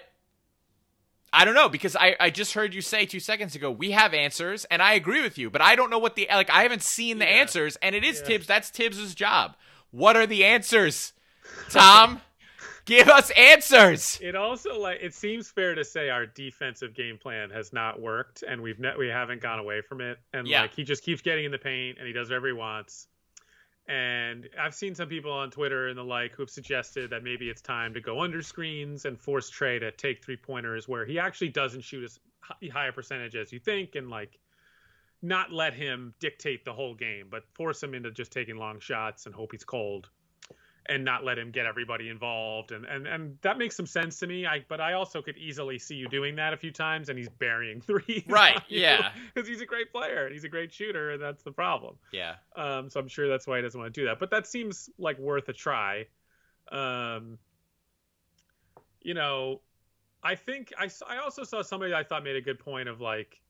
[1.32, 4.14] I don't know because I, I just heard you say two seconds ago we have
[4.14, 6.82] answers and I agree with you, but I don't know what the like I haven't
[6.82, 7.30] seen the Yeah.
[7.42, 8.26] answers and it is Yeah.
[8.26, 8.46] Thibs.
[8.46, 9.54] That's Thibs's job.
[9.92, 11.12] What are the answers,
[11.68, 12.20] Tom?
[12.90, 14.18] Give us answers.
[14.20, 18.42] It also like it seems fair to say our defensive game plan has not worked,
[18.42, 20.18] and we've ne- we haven't gone away from it.
[20.32, 20.62] And Yeah.
[20.62, 23.06] like he just keeps getting in the paint, and he does whatever he wants.
[23.86, 27.48] And I've seen some people on Twitter and the like who have suggested that maybe
[27.48, 31.16] it's time to go under screens and force Trae to take three pointers where he
[31.18, 34.40] actually doesn't shoot as hi- high a percentage as you think, and like
[35.22, 39.26] not let him dictate the whole game, but force him into just taking long shots
[39.26, 40.08] and hope he's cold
[40.90, 44.26] and not let him get everybody involved and and and that makes some sense to
[44.26, 47.16] me i but i also could easily see you doing that a few times and
[47.16, 49.12] he's burying three Right, yeah.
[49.32, 52.34] because he's a great player and he's a great shooter and that's the problem Yeah.
[52.56, 54.90] um so i'm sure that's why he doesn't want to do that but that seems
[54.98, 56.06] like worth a try
[56.72, 57.38] um
[59.00, 59.60] you know
[60.22, 63.40] i think i i also saw somebody i thought made a good point of like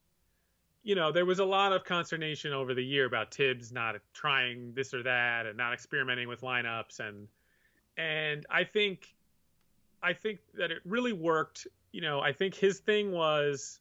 [0.82, 4.72] you know, there was a lot of consternation over the year about Thibs not trying
[4.74, 7.28] this or that and not experimenting with lineups and
[7.96, 9.14] and I think
[10.02, 11.66] I think that it really worked.
[11.92, 13.80] You know, I think his thing was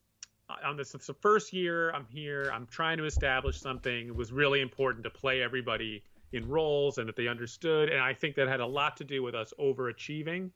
[0.50, 4.08] uh, on this the first year I'm here, I'm trying to establish something.
[4.08, 8.14] It was really important to play everybody in roles and that they understood and I
[8.14, 10.50] think that had a lot to do with us overachieving.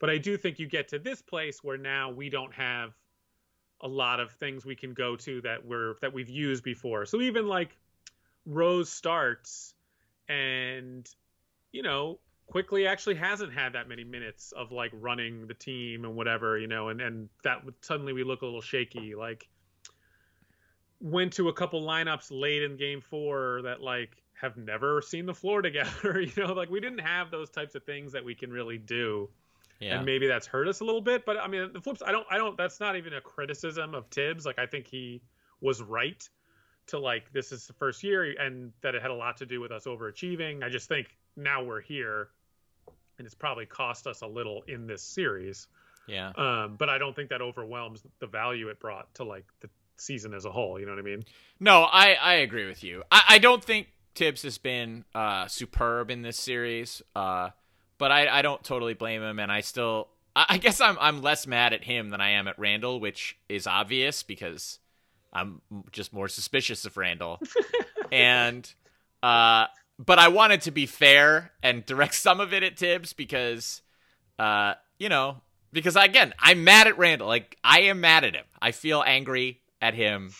[0.00, 2.94] But I do think you get to this place where now we don't have
[3.84, 7.04] a lot of things we can go to that we're that we've used before.
[7.04, 7.76] So even like
[8.46, 9.74] Rose starts
[10.28, 11.08] and
[11.70, 16.16] you know Quickley actually hasn't had that many minutes of like running the team and
[16.16, 19.48] whatever you know and and that suddenly we look a little shaky like
[21.00, 25.34] went to a couple lineups late in game four that like have never seen the
[25.34, 28.50] floor together you know like we didn't have those types of things that we can
[28.50, 29.28] really do
[29.80, 29.96] Yeah.
[29.96, 31.24] and maybe that's hurt us a little bit.
[31.26, 32.02] But I mean, the flips.
[32.04, 32.26] I don't.
[32.30, 32.56] I don't.
[32.56, 34.46] That's not even a criticism of Thibs.
[34.46, 35.20] Like I think he
[35.60, 36.26] was right
[36.86, 39.60] to like this is the first year, and that it had a lot to do
[39.60, 40.62] with us overachieving.
[40.62, 42.28] I just think now we're here,
[43.18, 45.66] and it's probably cost us a little in this series.
[46.06, 46.32] yeah.
[46.36, 50.34] Um, but I don't think that overwhelms the value it brought to like the season
[50.34, 50.78] as a whole.
[50.78, 51.24] You know what I mean?
[51.60, 53.02] No, I, I agree with you.
[53.10, 57.50] I, I don't think Thibs has been uh, superb in this series, uh,
[57.98, 61.22] but I, I don't totally blame him, and I still I, I guess I'm I'm
[61.22, 64.78] less mad at him than I am at Randle, which is obvious because
[65.32, 65.60] I'm
[65.92, 67.40] just more suspicious of Randle,
[68.12, 68.72] and
[69.22, 69.66] uh,
[69.98, 73.82] but I wanted to be fair and direct some of it at Thibs because
[74.38, 75.40] uh, you know
[75.72, 78.44] because again I'm mad at Randle, like I am mad at him.
[78.60, 80.32] I feel angry at him.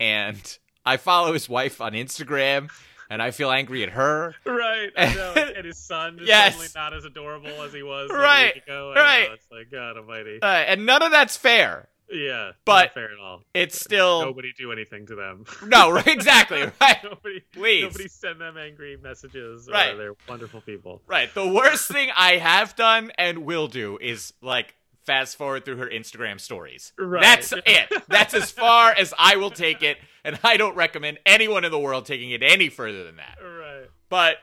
[0.00, 2.70] And I follow his wife on Instagram,
[3.10, 4.34] and I feel angry at her.
[4.46, 4.90] Right.
[4.96, 5.32] I know.
[5.56, 6.52] and his son is Yes.
[6.54, 8.92] suddenly not as adorable as he was like, Right, ago.
[8.92, 9.28] I know, right.
[9.32, 10.38] It's like God Almighty.
[10.40, 11.88] Uh, and none of that's fair.
[12.10, 12.52] yeah.
[12.64, 13.42] but- not fair at all.
[13.52, 15.44] It's still Nobody do anything to them.
[15.66, 16.06] no, right?
[16.20, 17.82] Exactly, right, nobody, Please.
[17.82, 19.68] nobody send them angry messages.
[19.68, 19.96] Or Right.
[19.96, 21.02] They're wonderful people.
[21.06, 21.32] right.
[21.34, 24.74] The worst thing I have done and will do is like
[25.06, 26.92] fast forward through her Instagram stories.
[26.98, 27.22] Right.
[27.22, 27.90] That's it.
[28.08, 31.78] That's as far as I will take it, and I don't recommend anyone in the
[31.78, 33.38] world taking it any further than that.
[33.42, 33.88] Right.
[34.08, 34.36] But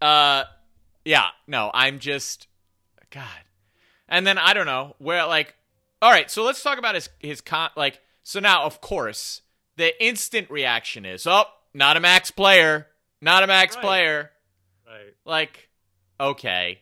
[0.00, 0.44] uh
[1.04, 2.46] yeah, no, I'm just
[3.10, 3.24] god.
[4.08, 5.54] And then I don't know, where like
[6.02, 9.42] all right, so let's talk about his his con like so now of course
[9.76, 12.86] the instant reaction is, "Oh, not a max player.
[13.22, 13.84] Not a max Right.
[13.84, 14.30] player."
[14.86, 15.14] Right.
[15.24, 15.68] Like
[16.18, 16.80] okay.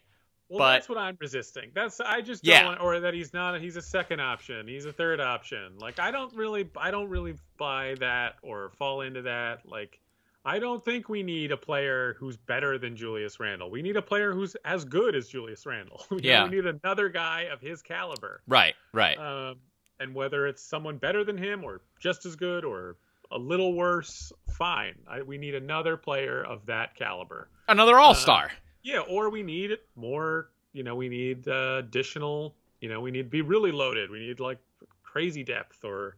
[0.48, 1.70] Well, but that's what I'm resisting.
[1.74, 3.60] That's I just don't want, or that he's not.
[3.60, 4.66] He's a second option.
[4.66, 5.78] He's a third option.
[5.78, 9.66] Like I don't really, I don't really buy that or fall into that.
[9.68, 9.98] Like
[10.44, 13.70] I don't think we need a player who's better than Julius Randle.
[13.70, 16.02] We need a player who's as good as Julius Randle.
[16.10, 16.44] Know, Yeah.
[16.44, 18.40] we need another guy of his caliber.
[18.46, 19.18] right, right.
[19.18, 19.56] Um,
[20.00, 22.96] and whether it's someone better than him or just as good or
[23.32, 24.94] a little worse, fine.
[25.06, 27.50] I, we need another player of that caliber.
[27.66, 28.50] Another all star.
[28.82, 30.50] Yeah, or we need more.
[30.72, 32.54] You know, we need uh, additional.
[32.80, 34.10] You know, we need to be really loaded.
[34.10, 34.58] We need like
[35.02, 36.16] crazy depth, or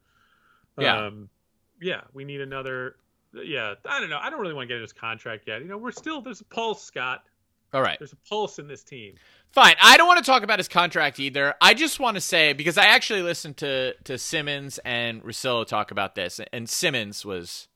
[0.78, 1.06] Yeah.
[1.06, 1.28] um,
[1.80, 2.96] yeah, we need another.
[3.32, 4.18] Yeah, I don't know.
[4.20, 5.62] I don't really want to get into his contract yet.
[5.62, 7.24] You know, we're still there's a pulse, Scott.
[7.72, 7.98] all right.
[7.98, 9.14] There's a pulse in this team.
[9.52, 9.74] Fine.
[9.82, 11.54] I don't want to talk about his contract either.
[11.60, 15.90] I just want to say because I actually listened to to Simmons and Russillo talk
[15.92, 17.68] about this, and Simmons was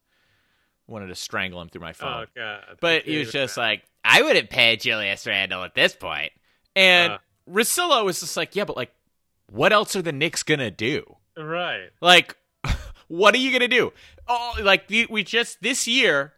[0.86, 2.24] wanted to strangle him through my phone.
[2.24, 2.76] Oh God!
[2.80, 6.32] but he was just like, I wouldn't pay Julius Randle at this point.
[6.76, 7.18] And Uh.
[7.48, 8.90] Russillo was just like, yeah, but like,
[9.50, 11.16] what else are the Knicks gonna do?
[11.36, 11.90] right.
[12.00, 12.36] Like,
[13.08, 13.92] what are you gonna do?
[14.28, 16.32] Oh, like we, we just this year,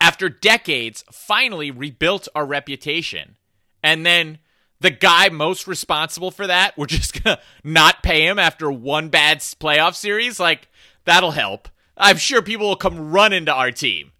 [0.00, 3.36] after decades, finally rebuilt our reputation,
[3.82, 4.38] and then
[4.80, 9.38] the guy most responsible for that, we're just gonna not pay him after one bad
[9.38, 10.38] playoff series.
[10.40, 10.68] Like,
[11.04, 11.68] that'll help.
[12.02, 14.12] I'm sure people will come running to our team.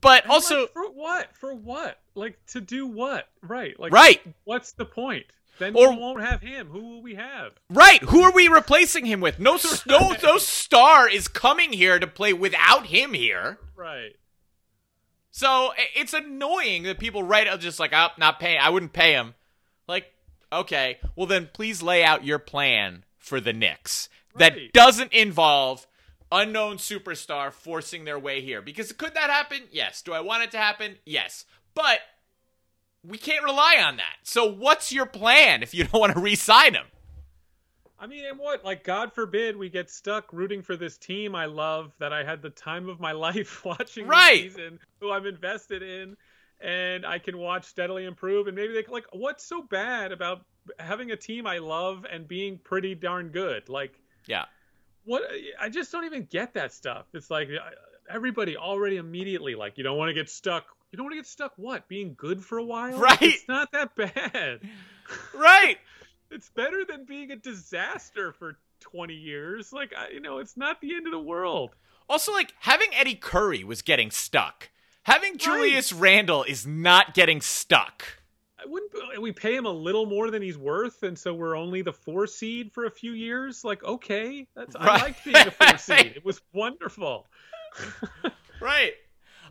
[0.00, 1.36] But also, like, for what?
[1.36, 1.98] For what?
[2.14, 3.28] Like to do what?
[3.42, 3.78] Right.
[3.78, 5.24] Like right, What's the point?
[5.58, 6.68] Then Or- we won't have him.
[6.68, 7.52] Who will we have?
[7.70, 8.02] right.
[8.04, 9.38] Who are we replacing him with?
[9.38, 13.58] No, no, no star is coming here to play without him here.
[13.76, 14.16] Right.
[15.30, 18.58] So it's annoying that people write out just like, oh, not paying.
[18.60, 19.34] I wouldn't pay him.
[19.88, 20.12] Like,
[20.52, 25.86] okay, well then please lay out your plan for the Knicks that doesn't involve
[26.32, 28.60] unknown superstar forcing their way here.
[28.62, 29.60] Because could that happen?
[29.70, 30.02] Yes.
[30.02, 30.96] Do I want it to happen?
[31.04, 31.44] Yes.
[31.74, 32.00] But
[33.06, 34.16] we can't rely on that.
[34.22, 36.86] So what's your plan if you don't want to re-sign him?
[37.98, 38.64] I mean, and what?
[38.64, 42.42] Like, God forbid we get stuck rooting for this team I love that I had
[42.42, 44.42] the time of my life watching Right.
[44.44, 46.16] this season, who I'm invested in,
[46.60, 48.48] and I can watch steadily improve.
[48.48, 50.44] And maybe they like, what's so bad about
[50.80, 53.68] having a team I love and being pretty darn good?
[53.68, 53.94] Like,
[54.26, 54.46] Yeah.
[55.04, 55.22] What?
[55.60, 57.06] I just don't even get that stuff.
[57.12, 57.48] It's like
[58.08, 60.64] everybody already immediately like, you don't want to get stuck.
[60.90, 61.52] You don't want to get stuck.
[61.56, 61.88] What?
[61.88, 62.98] Being good for a while?
[62.98, 63.20] Right.
[63.22, 64.60] It's not that bad.
[65.34, 65.76] Right.
[66.30, 69.72] it's better than being a disaster for 20 years.
[69.72, 71.74] Like, I, you know, it's not the end of the world.
[72.08, 74.70] Also, like having Eddie Curry was getting stuck.
[75.02, 78.21] Having Julius Randle is not getting stuck.
[78.62, 81.82] I wouldn't we pay him a little more than he's worth, and so we're only
[81.82, 83.64] the four seed for a few years.
[83.64, 84.88] Like, okay, that's Right.
[84.88, 86.12] I liked being the four seed.
[86.16, 87.26] It was wonderful.
[88.60, 88.92] Right.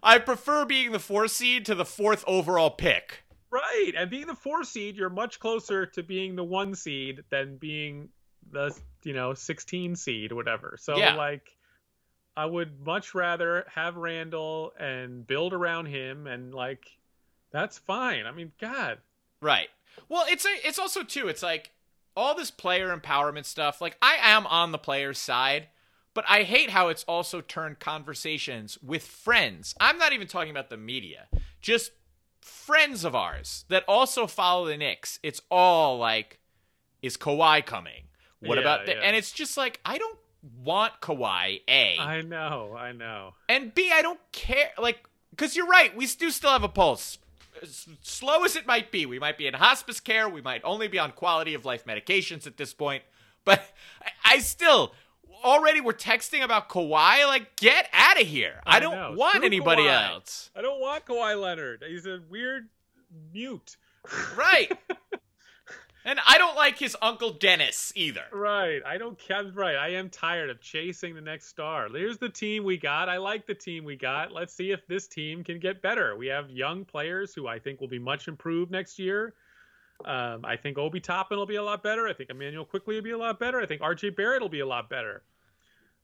[0.01, 3.23] I prefer being the four seed to the fourth overall pick.
[3.51, 7.57] Right, and being the four seed, you're much closer to being the one seed than
[7.57, 8.07] being
[8.51, 10.77] the you know 16 seed whatever.
[10.79, 11.15] So Yeah.
[11.15, 11.51] like,
[12.37, 16.85] I would much rather have Randle and build around him, and like,
[17.51, 18.25] that's fine.
[18.25, 18.99] I mean, God,
[19.41, 19.69] Right.
[20.07, 21.27] Well, it's a, it's also too.
[21.27, 21.71] It's like
[22.15, 23.81] all this player empowerment stuff.
[23.81, 25.67] Like I am on the player's side,
[26.13, 29.73] but I hate how it's also turned conversations with friends.
[29.79, 31.27] I'm not even talking about the media.
[31.61, 31.91] Just
[32.41, 35.19] friends of ours that also follow the Knicks.
[35.23, 36.39] It's all like,
[37.01, 38.03] is Kawhi coming?
[38.41, 38.93] What Yeah, about the?
[38.93, 39.01] yeah.
[39.01, 40.19] And it's just like I don't
[40.63, 41.61] want Kawhi.
[41.67, 43.33] A I know, I know.
[43.49, 44.69] and B, I don't care.
[44.77, 44.99] Like,
[45.31, 47.17] because you're right, we do still have a pulse.
[47.61, 50.27] As slow as it might be, we might be in hospice care.
[50.27, 53.03] We might only be on quality of life medications at this point.
[53.45, 53.61] But
[54.01, 54.93] I, I still
[55.43, 57.25] already we're texting about Kawhi.
[57.27, 58.61] Like, get out of here.
[58.65, 59.13] I, I don't know.
[59.17, 60.13] want Screw anybody Kawhi.
[60.13, 60.49] else.
[60.55, 61.83] I don't want Kawhi Leonard.
[61.87, 62.69] He's a weird
[63.33, 63.77] mute.
[64.35, 64.71] Right.
[66.05, 68.23] and I don't like his uncle Dennis either.
[68.31, 68.81] Right.
[68.85, 69.43] I don't care.
[69.53, 69.75] Right.
[69.75, 71.87] I am tired of chasing the next star.
[71.89, 73.09] Here's the team we got.
[73.09, 74.31] I like the team we got.
[74.31, 76.15] Let's see if this team can get better.
[76.15, 79.33] We have young players who I think will be much improved next year.
[80.05, 82.07] Um, I think Obi Toppin will be a lot better.
[82.07, 83.61] I think Immanuel Quickley will be a lot better.
[83.61, 85.21] I think RJ Barrett will be a lot better.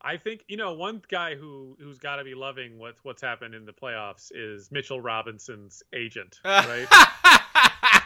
[0.02, 3.56] I think you know one guy who who's got to be loving what's what's happened
[3.56, 6.88] in the playoffs is Mitchell Robinson's agent, right?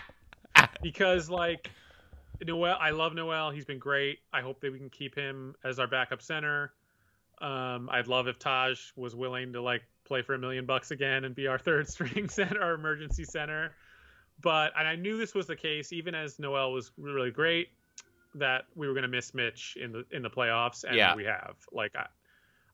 [0.82, 1.70] because like
[2.46, 3.52] Noel, I love Noel.
[3.52, 4.20] He's been great.
[4.34, 6.74] I hope that we can keep him as our backup center.
[7.40, 11.24] Um, I'd love if Taj was willing to like play for a million bucks again
[11.26, 13.74] and be our third string center, our emergency center.
[14.42, 17.70] But and I knew this was the case, even as Noel was really great,
[18.36, 21.16] that we were going to miss Mitch in the in the playoffs, and Yeah.
[21.16, 21.56] we have.
[21.72, 22.08] Like I,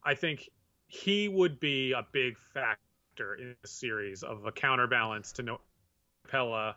[0.03, 0.49] I think
[0.87, 5.59] he would be a big factor in the series of a counterbalance to no
[6.29, 6.75] Pella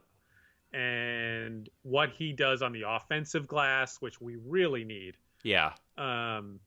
[0.73, 5.17] and what he does on the offensive glass, which we really need.
[5.43, 5.73] Yeah.
[5.99, 6.61] Um,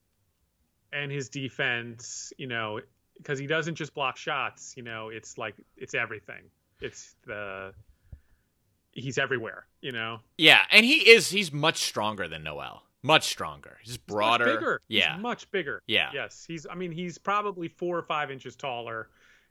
[0.92, 2.80] and his defense, you know,
[3.16, 6.42] because he doesn't just block shots, you know, it's like it's everything.
[6.80, 7.72] It's the
[8.92, 10.20] he's everywhere, you know.
[10.38, 12.82] Yeah, and he is he's much stronger than Noel.
[13.02, 13.78] Much stronger.
[13.82, 14.46] He's broader.
[14.46, 14.80] Much bigger.
[14.88, 15.14] Yeah.
[15.14, 15.82] He's much bigger.
[15.86, 16.10] Yeah.
[16.14, 16.44] Yes.
[16.46, 19.08] He's I mean, he's probably four or five inches taller,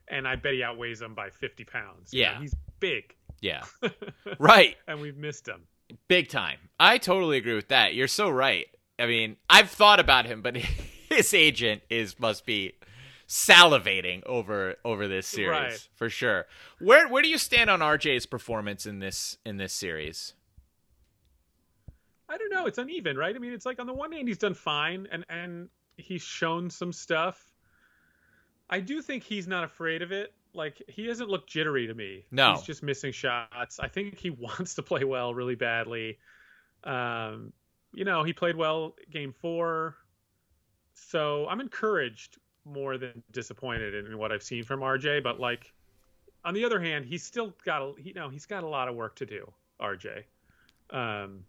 [0.08, 2.12] and I bet he outweighs him by fifty pounds.
[2.12, 2.40] You know, Yeah.
[2.40, 3.14] he's big.
[3.44, 3.64] Yeah.
[4.38, 4.74] right.
[4.88, 5.64] and we've missed him.
[6.08, 6.56] Big time.
[6.80, 7.92] I totally agree with that.
[7.94, 8.66] You're so right.
[8.98, 10.56] I mean, I've thought about him, but
[11.10, 12.72] his agent is must be
[13.28, 15.88] salivating over over this series Right.
[15.94, 16.46] for sure.
[16.80, 20.32] Where where do you stand on RJ's performance in this in this series?
[22.30, 22.64] I don't know.
[22.64, 23.36] It's uneven, right?
[23.36, 25.68] I mean, it's like on the one hand he's done fine, and and
[25.98, 27.52] he's shown some stuff.
[28.70, 30.32] I do think he's not afraid of it.
[30.54, 32.24] Like he doesn't look jittery to me.
[32.30, 32.54] No.
[32.54, 33.78] he's just missing shots.
[33.80, 36.18] I think he wants to play well really badly.
[36.84, 37.52] Um,
[37.92, 39.96] you know, he played well game four,
[40.94, 45.22] so I'm encouraged more than disappointed in what I've seen from RJ.
[45.22, 45.72] But like,
[46.44, 48.94] on the other hand, he's still got a you know he's got a lot of
[48.94, 49.50] work to do.
[49.80, 50.24] RJ.
[50.90, 51.44] Um,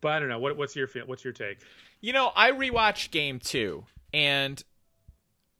[0.00, 0.38] but I don't know.
[0.38, 1.06] What, what's your feel?
[1.06, 1.58] What's your take?
[2.00, 4.62] You know, I rewatched game two, and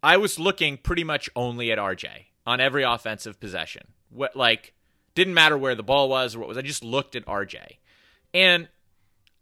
[0.05, 2.09] I was looking pretty much only at RJ
[2.47, 3.89] on every offensive possession.
[4.11, 4.75] What like
[5.15, 6.59] didn't matter where the ball was or what was.
[6.59, 7.79] I just looked at RJ,
[8.33, 8.69] and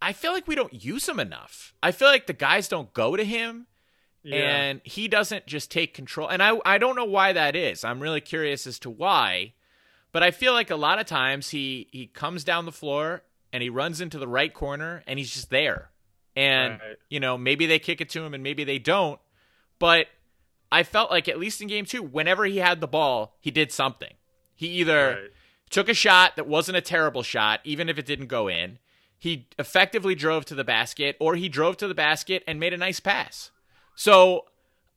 [0.00, 1.74] I feel like we don't use him enough.
[1.82, 3.66] I feel like the guys don't go to him,
[4.36, 6.28] and he doesn't just take control.
[6.28, 7.82] And I I don't know why that is.
[7.84, 9.54] I'm really curious as to why,
[10.12, 13.62] but I feel like a lot of times he he comes down the floor and
[13.62, 15.90] he runs into the right corner and he's just there.
[16.36, 16.96] And Right.
[17.10, 19.20] you know, maybe they kick it to him and maybe they don't,
[19.78, 20.06] but
[20.72, 23.70] I felt like at least in game 2, whenever he had the ball, he did
[23.70, 24.14] something.
[24.54, 25.30] He either Right.
[25.70, 28.78] took a shot that wasn't a terrible shot, even if it didn't go in.
[29.18, 32.76] He effectively drove to the basket, or he drove to the basket and made a
[32.76, 33.50] nice pass.
[33.94, 34.46] So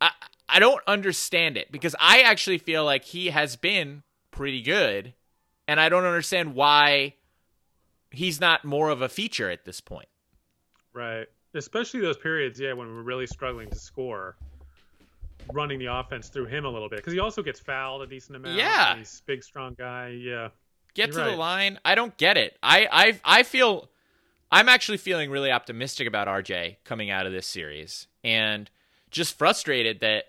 [0.01, 0.11] I,
[0.49, 5.13] I don't understand it because I actually feel like he has been pretty good,
[5.67, 7.15] and I don't understand why
[8.11, 10.07] he's not more of a feature at this point.
[10.93, 11.27] Right.
[11.53, 14.37] Especially those periods, yeah, when we're really struggling to score.
[15.53, 18.35] Running the offense through him a little bit because he also gets fouled a decent
[18.35, 18.57] amount.
[18.57, 18.97] Yeah.
[18.97, 20.09] he's big, strong guy.
[20.09, 20.49] Yeah.
[20.93, 21.79] Get You're to the line.
[21.83, 22.57] I don't get it.
[22.63, 23.89] I I I feel
[24.51, 28.69] I'm actually feeling really optimistic about RJ coming out of this series and
[29.11, 30.25] just frustrated that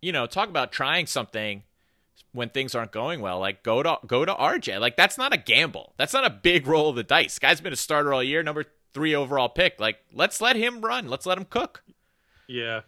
[0.00, 1.62] you know, talk about trying something
[2.32, 3.40] when things aren't going well.
[3.40, 4.78] Like go to go to RJ.
[4.78, 5.94] Like that's not a gamble.
[5.96, 7.38] That's not a big roll of the dice.
[7.38, 9.80] Guy's been a starter all year, number 3 overall pick.
[9.80, 11.08] Like let's let him run.
[11.08, 11.82] Let's let him cook.
[12.46, 12.82] Yeah.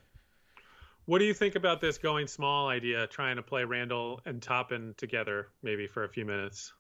[1.09, 4.95] What do you think about this going small idea, trying to play Randle and Toppin
[4.99, 6.75] together maybe for a few minutes?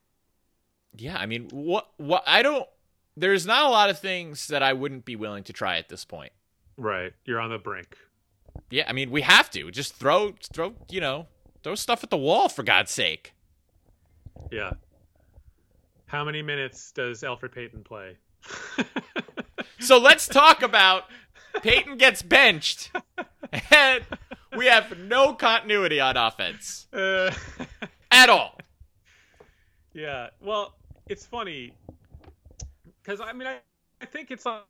[0.95, 2.69] Yeah, I mean, what what I don't
[3.17, 6.05] there's not a lot of things that I wouldn't be willing to try at this
[6.05, 6.33] point.
[6.77, 7.15] Right.
[7.25, 7.97] You're on the brink.
[8.71, 11.27] Yeah, I mean, we have to just throw, throw, you know,
[11.65, 13.33] throw stuff at the wall for God's sake.
[14.53, 14.73] Yeah.
[16.05, 18.19] How many minutes does Elfrid Payton play?
[19.81, 21.05] So let's talk about
[21.63, 22.91] Payton gets benched,
[23.71, 24.05] and
[24.57, 27.33] we have no continuity on offense Uh,
[28.11, 28.59] at all.
[29.93, 30.29] Yeah.
[30.41, 30.75] Well,
[31.09, 31.73] it's funny
[33.03, 33.59] because I mean I,
[34.01, 34.61] I think it's uh,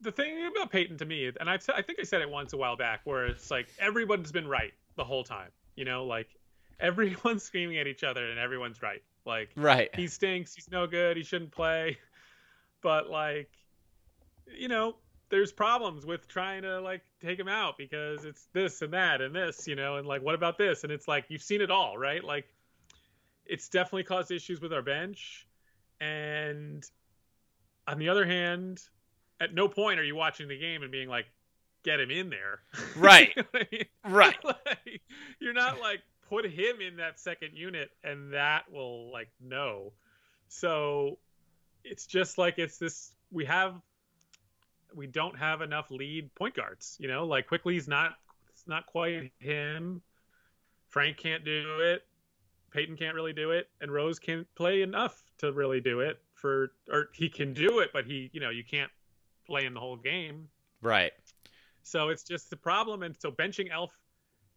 [0.00, 2.56] the thing about Payton to me, and I I think I said it once a
[2.56, 5.50] while back, where it's like everyone's been right the whole time.
[5.76, 6.28] You know, like
[6.80, 9.02] everyone's screaming at each other and everyone's right.
[9.24, 9.90] Like Right.
[9.94, 11.98] he stinks, he's no good, he shouldn't play.
[12.82, 13.50] But like,
[14.56, 14.96] you know,
[15.28, 19.34] there's problems with trying to like take him out because it's this and that and
[19.34, 20.84] this, you know, and like what about this?
[20.84, 22.22] And it's like you've seen it all, right?
[22.22, 22.46] Like
[23.44, 25.46] it's definitely caused issues with our bench.
[26.00, 26.84] And
[27.86, 28.80] on the other hand,
[29.40, 31.26] at no point are you watching the game and being like,
[31.82, 32.60] get him in there.
[32.96, 33.32] Right.
[33.36, 33.84] You know I mean?
[34.04, 34.36] Right.
[34.44, 35.02] Like,
[35.40, 39.92] you're not like put him in that second unit and that will like no.
[40.48, 41.18] So
[41.84, 43.74] it's just like it's this we have
[44.94, 48.14] we don't have enough lead point guards, you know, like Quickley's not
[48.50, 50.02] it's not quite him.
[50.88, 52.02] Frank can't do it.
[52.72, 56.72] Payton can't really do it, and Rose can't play enough to really do it for
[56.90, 58.90] or he can do it, but he you know, you can't
[59.46, 60.48] play in the whole game.
[60.82, 61.12] Right.
[61.82, 63.92] So it's just the problem, and so benching Elf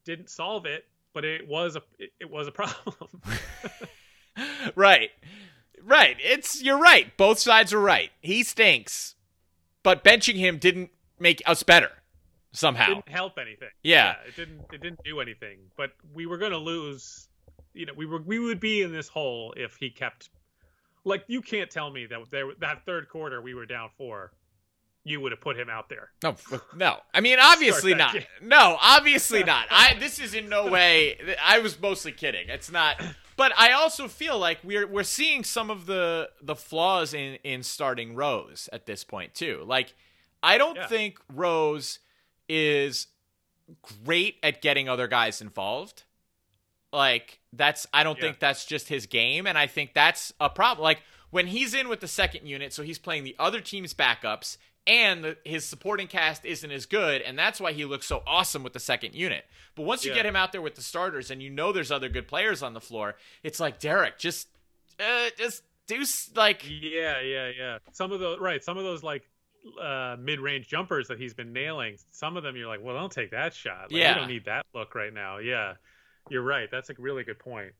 [0.03, 2.95] didn't solve it, but it was a it, it was a problem.
[4.75, 5.11] Right.
[5.83, 6.17] Right.
[6.19, 7.15] It's you're right.
[7.17, 8.11] Both sides are right.
[8.21, 9.15] He stinks,
[9.89, 11.89] but benching him didn't make us better
[12.51, 12.85] somehow.
[12.85, 13.69] didn't help anything.
[13.81, 14.17] Yeah.
[14.27, 15.57] it didn't it didn't do anything.
[15.77, 17.27] But we were going to lose.
[17.73, 20.29] You know, we were we would be in this hole if he kept
[21.05, 24.31] Like you can't tell me that there that third quarter we were down four,
[25.03, 26.09] you would have put him out there.
[26.21, 26.35] No,
[26.75, 26.97] no.
[27.11, 28.13] I mean, obviously not.
[28.13, 29.65] that No, obviously not.
[29.71, 29.95] I.
[29.99, 31.17] This is in no way.
[31.43, 32.47] I was mostly kidding.
[32.49, 33.01] It's not.
[33.39, 37.63] But I also feel like we're we're seeing some of the the flaws in in
[37.63, 39.63] starting Rose at this point too.
[39.65, 39.93] Like,
[40.43, 40.87] I don't Yeah.
[40.87, 41.99] think Rose
[42.49, 43.07] is
[44.03, 46.03] great at getting other guys involved.
[46.91, 48.23] Like that's I don't Yeah.
[48.23, 50.83] think that's just his game and I think that's a problem.
[50.83, 54.57] Like when he's in with the second unit, so he's playing the other team's backups
[54.87, 58.73] and his supporting cast isn't as good and that's why he looks so awesome with
[58.73, 59.45] the second unit.
[59.75, 60.17] But once you Yeah.
[60.17, 62.73] get him out there with the starters and you know there's other good players on
[62.73, 64.47] the floor, it's like Derrick just
[64.99, 66.03] uh, just do
[66.35, 67.77] like Yeah, yeah, yeah.
[67.91, 69.23] Some of those right, some of those like
[69.79, 71.97] uh mid-range jumpers that he's been nailing.
[72.11, 73.91] Some of them you're like, well, don't take that shot.
[73.91, 74.09] Like, Yeah.
[74.13, 75.37] you don't need that look right now.
[75.37, 75.73] Yeah,
[76.29, 76.69] you're right.
[76.71, 77.73] That's a really good point.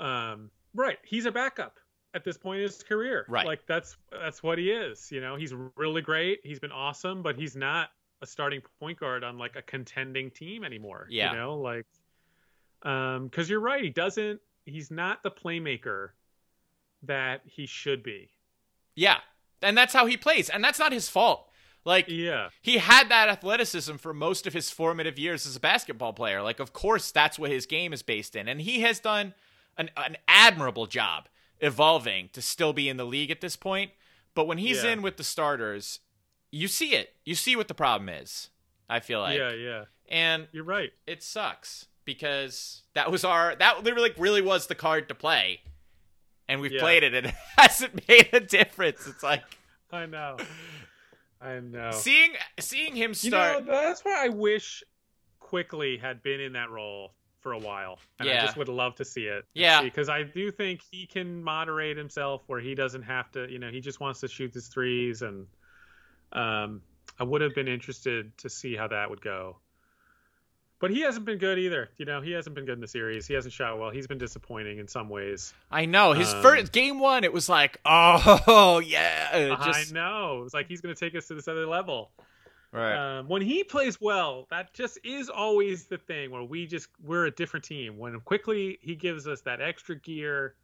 [0.00, 0.98] Um, right.
[1.04, 1.78] He's a backup
[2.14, 3.26] at this point in his career.
[3.28, 3.46] Right.
[3.46, 5.10] Like that's that's what he is.
[5.12, 6.40] You know, he's really great.
[6.44, 7.90] He's been awesome, but he's not
[8.22, 11.06] a starting point guard on like a contending team anymore.
[11.10, 11.32] Yeah.
[11.32, 11.86] You know, like
[12.82, 13.82] um, because you're right.
[13.82, 14.40] He doesn't.
[14.66, 16.10] He's not the playmaker
[17.02, 18.30] that he should be.
[18.94, 19.18] yeah.
[19.62, 21.48] And that's how he plays and that's not his fault.
[21.86, 22.48] Like Yeah.
[22.60, 26.42] he had that athleticism for most of his formative years as a basketball player.
[26.42, 28.46] Like, of course, that's what his game is based in.
[28.46, 29.32] And he has done
[29.78, 31.28] an, an admirable job
[31.64, 33.90] evolving to still be in the league at this point.
[34.34, 34.90] But when he's Yeah.
[34.92, 36.00] in with the starters,
[36.50, 37.14] you see it.
[37.24, 38.50] You see what the problem is,
[38.88, 39.38] I feel like.
[39.38, 39.84] yeah, yeah.
[40.08, 40.92] And You're right.
[41.06, 45.62] it sucks because that was our, that literally really was the card to play.
[46.48, 46.80] And we've Yeah.
[46.80, 49.06] played it and it hasn't made a difference.
[49.06, 49.42] It's like
[49.90, 50.36] I know.
[51.40, 51.90] I know.
[51.92, 53.64] seeing seeing him you start.
[53.64, 54.82] know, that's why I wish
[55.40, 57.98] Quickley had been in that role for a while.
[58.18, 58.42] And Yeah.
[58.42, 59.44] I just would love to see it.
[59.54, 59.82] Yeah.
[59.82, 63.70] Because I do think he can moderate himself where he doesn't have to, you know,
[63.70, 65.20] he just wants to shoot his threes.
[65.22, 65.46] And
[66.32, 66.80] um,
[67.20, 69.58] I would have been interested to see how that would go.
[70.80, 71.88] But he hasn't been good either.
[71.98, 73.26] You know, he hasn't been good in the series.
[73.26, 73.90] He hasn't shot well.
[73.90, 75.54] He's been disappointing in some ways.
[75.70, 77.24] I know his Um, first game one.
[77.24, 80.42] It was like, oh yeah, just I know.
[80.44, 82.10] It's like he's going to take us to this other level.
[82.74, 83.18] Right.
[83.18, 87.26] Um, when he plays well, that just is always the thing where we just we're
[87.26, 87.98] a different team.
[87.98, 90.56] When Quickley he gives us that extra gear,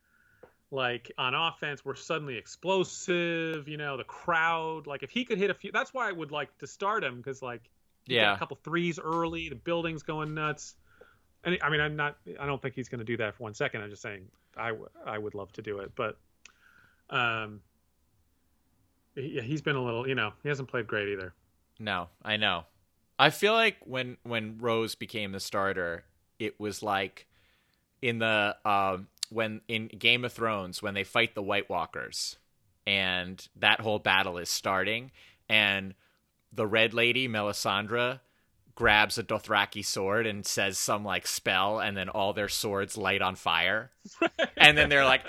[0.72, 3.68] like on offense, we're suddenly explosive.
[3.68, 4.88] You know, the crowd.
[4.88, 7.18] Like if he could hit a few, that's why I would like to start him
[7.18, 7.70] because like
[8.06, 10.74] yeah, a couple threes early, the building's going nuts.
[11.44, 12.16] And I mean, I'm not.
[12.40, 13.82] I don't think he's going to do that for one second.
[13.82, 16.18] I'm just saying I, w- I would love to do it, but
[17.08, 17.60] um,
[19.14, 20.08] he, he's been a little.
[20.08, 21.34] You know, he hasn't played great either.
[21.80, 22.64] No, I know.
[23.18, 26.04] I feel like when when Rose became the starter,
[26.38, 27.26] it was like
[28.00, 32.36] in the um when in Game of Thrones when they fight the White Walkers,
[32.86, 35.10] and that whole battle is starting,
[35.48, 35.94] and
[36.52, 38.20] the Red Lady Melisandre
[38.74, 43.22] grabs a Dothraki sword and says some like spell, and then all their swords light
[43.22, 43.90] on fire.
[44.56, 45.22] and then they're like!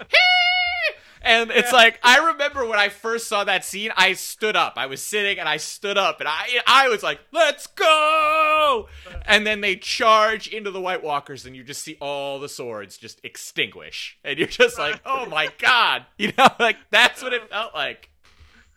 [1.22, 4.74] And it's like I remember when I first saw that scene, I stood up.
[4.78, 8.88] I was sitting and I stood up, and I I was like, "Let's go!"
[9.26, 12.98] And then they charge into the White Walkers, and you just see all the swords
[12.98, 17.50] just extinguish, and you're just like, "Oh my god!" You know, like that's what it
[17.50, 18.10] felt like.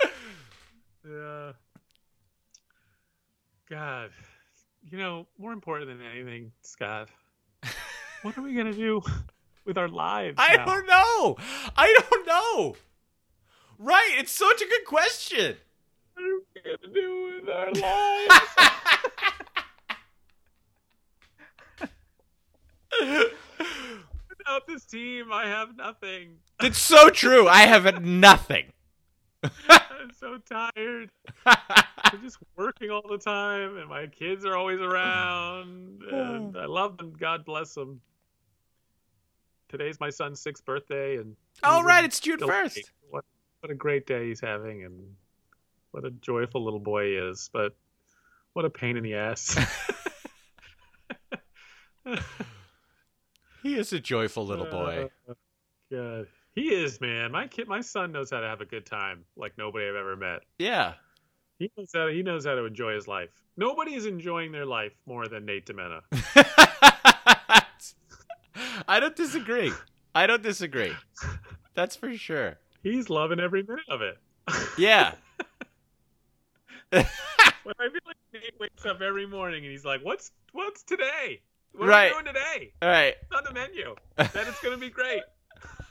[1.06, 1.52] Yeah.
[3.68, 4.10] God,
[4.90, 7.10] you know, more important than anything, Scott.
[8.22, 9.02] what are we gonna do
[9.64, 10.36] with our lives?
[10.38, 10.64] I now?
[10.64, 11.36] don't know.
[11.76, 12.76] I don't know.
[13.78, 14.14] Right?
[14.18, 15.56] It's such a good question.
[16.14, 18.40] What are we gonna do with our lives?
[24.38, 26.36] Without this team, I have nothing.
[26.60, 27.48] It's so true.
[27.48, 28.66] I have nothing.
[29.68, 31.10] I'm so tired.
[31.46, 36.02] I'm just working all the time, and my kids are always around.
[36.10, 37.14] And I love them.
[37.18, 38.00] God bless them.
[39.74, 42.78] Today's my son's sixth birthday, and All he's right, it's June 1st.
[43.10, 43.24] What
[43.60, 45.16] what a great day he's having, and
[45.90, 47.50] what a joyful little boy he is.
[47.52, 47.74] But
[48.52, 49.58] what a pain in the ass.
[53.64, 55.08] He is a joyful little boy.
[55.26, 55.32] Uh,
[55.90, 57.32] God, he is man.
[57.32, 60.16] My kid, my son knows how to have a good time like nobody I've ever
[60.16, 60.40] met.
[60.58, 60.92] Yeah.
[61.58, 63.30] He knows how he knows how to enjoy his life.
[63.56, 66.02] Nobody is enjoying their life more than Nate Demena.
[68.88, 69.72] I don't disagree.
[70.14, 70.92] I don't disagree.
[71.74, 72.56] That's for sure.
[72.82, 74.18] He's loving every minute of it.
[74.78, 75.14] Yeah.
[77.66, 81.40] But I feel like Nate wakes up every morning and he's like, "What's what's today?
[81.72, 82.12] What Right.
[82.12, 82.72] are we doing today?
[82.82, 83.14] All right.
[83.22, 83.94] It's on the menu.
[84.16, 85.22] Then it's gonna be great."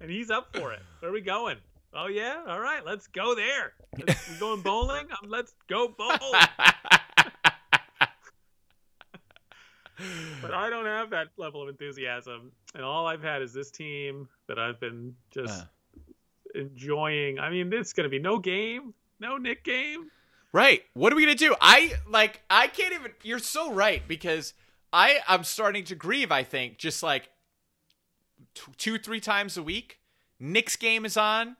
[0.00, 0.80] and he's up for it.
[0.98, 1.56] Where are we going?
[1.94, 3.72] Oh yeah, all right, let's go there.
[4.06, 5.06] Let's, we going bowling?
[5.22, 6.18] Um, let's go bowling.
[10.40, 14.28] But I don't have that level of enthusiasm, and all I've had is this team
[14.46, 15.66] that I've been just Uh.
[16.54, 17.38] enjoying.
[17.38, 20.10] I mean, it's gonna be no game, no Knick game.
[20.52, 20.82] Right.
[20.94, 21.54] What are we gonna do?
[21.60, 22.40] I like.
[22.48, 23.12] I can't even.
[23.22, 24.54] You're so right because
[24.92, 26.32] I I'm starting to grieve.
[26.32, 27.28] I think just like
[28.54, 29.98] t- two three times a week.
[30.40, 31.56] Knicks game is on.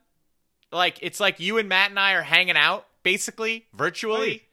[0.71, 4.43] Like it's like you and Matt and I are hanging out basically virtually.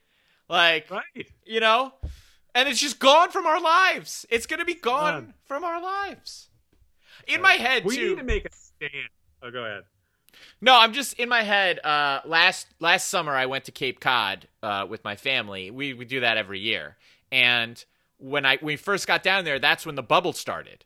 [0.49, 1.03] Like Right.
[1.45, 1.93] you know,
[2.57, 4.25] and it's just gone from our lives.
[4.31, 6.49] It's gonna be gone from our lives.
[7.27, 8.09] In my head We too.
[8.09, 9.09] need to make a stand.
[9.43, 9.83] Oh, go ahead.
[10.59, 11.79] No, I'm just in my head.
[11.85, 15.69] Uh, last last summer, I went to Cape Cod uh, with my family.
[15.69, 16.97] We we do that every year.
[17.31, 17.83] And
[18.17, 20.83] when I when we first got down there, that's when the bubble started,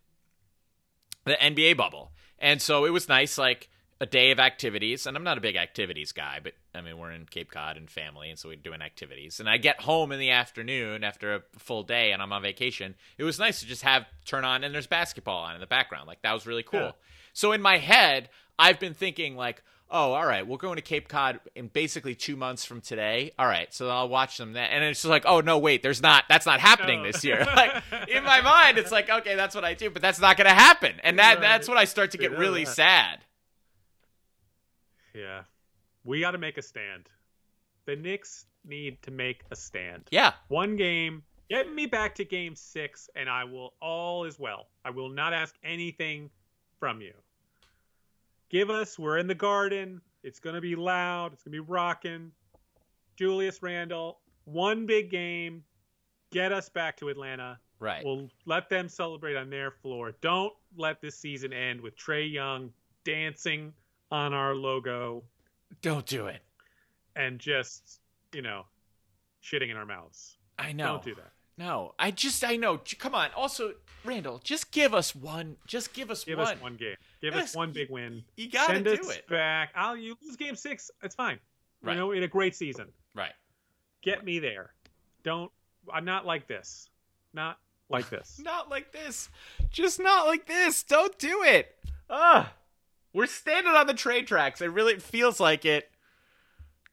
[1.24, 2.12] the NBA bubble.
[2.38, 3.70] And so it was nice, like
[4.02, 5.06] a day of activities.
[5.06, 7.90] And I'm not a big activities guy, but I mean we're in Cape Cod and
[7.90, 9.40] family, and so we're doing activities.
[9.40, 12.96] And I get home in the afternoon after a full day, and I'm on vacation.
[13.18, 16.08] It was nice to just have turn on, and there's basketball on in the background.
[16.08, 16.80] Like that was really cool.
[16.80, 16.92] Yeah.
[17.34, 18.30] So in my head,
[18.60, 22.36] I've been thinking like, oh, all right, we're going to Cape Cod in basically two
[22.38, 23.34] months from today.
[23.38, 24.70] All right, so I'll watch them then.
[24.72, 26.24] And it's just like, oh no, wait, there's not.
[26.28, 27.12] That's not happening No.
[27.12, 27.46] this year.
[27.56, 30.48] like in my mind, it's like, okay, that's what I do, but that's not going
[30.48, 30.96] to happen.
[31.04, 31.42] And that Right.
[31.42, 33.20] that's when I start to get really sad.
[35.14, 35.44] Yeah.
[36.04, 37.10] We got to make a stand.
[37.86, 40.08] The Knicks need to make a stand.
[40.12, 41.24] Yeah, One game.
[41.50, 44.68] Get me back to game six, and I will all is well.
[44.86, 46.30] I will not ask anything
[46.80, 47.12] from you.
[48.50, 50.00] Give us, we're in the garden.
[50.24, 51.34] It's going to be loud.
[51.34, 52.32] It's going to be rocking.
[53.18, 55.64] Julius Randle, one big game.
[56.32, 57.60] Get us back to Atlanta.
[57.80, 58.04] right.
[58.06, 60.14] We'll let them celebrate on their floor.
[60.22, 62.72] Don't let this season end with Trae Young
[63.04, 63.74] dancing
[64.12, 65.24] on our logo
[65.82, 66.42] Don't do it.
[67.16, 68.00] and just,
[68.34, 68.66] you know,
[69.44, 70.38] shitting in our mouths.
[70.60, 70.86] I know.
[70.94, 71.32] Don't do that.
[71.58, 72.80] No, I just I know.
[73.00, 73.30] Come on.
[73.36, 75.58] Also, Randle, just give us one.
[75.68, 76.48] Just give us Give one.
[76.56, 76.96] us one game.
[77.22, 78.24] Give Yes, us one big win.
[78.36, 79.28] You gotta Send do us it.
[79.28, 79.70] back.
[79.76, 80.90] I'll you lose game six.
[81.04, 81.38] It's fine.
[81.84, 81.94] Right.
[81.94, 82.88] You know, in a great season.
[83.14, 83.34] Right.
[84.02, 84.72] Get me there.
[85.24, 85.52] Don't.
[85.94, 86.90] I'm not like this.
[87.34, 87.60] Not
[87.90, 88.40] like this.
[88.44, 89.30] Not like this.
[89.70, 90.82] Just not like this.
[90.84, 91.76] Don't do it.
[92.10, 92.46] Ugh.
[93.14, 94.62] We're standing on the train tracks.
[94.62, 95.90] It really feels like it.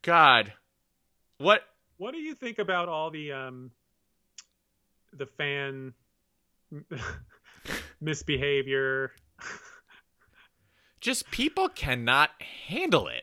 [0.02, 0.52] God.
[1.38, 1.62] What?
[1.96, 3.70] What do you think about all the um
[5.12, 5.94] the fan
[8.00, 9.12] misbehavior?
[11.00, 12.30] Just people cannot
[12.66, 13.22] handle it.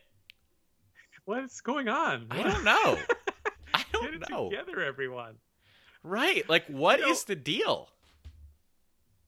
[1.26, 2.28] What's going on?
[2.30, 2.98] I don't know.
[3.74, 4.50] I don't Get it know.
[4.50, 5.36] together, everyone.
[6.04, 6.48] Right.
[6.48, 7.90] Like, what is You know- the deal?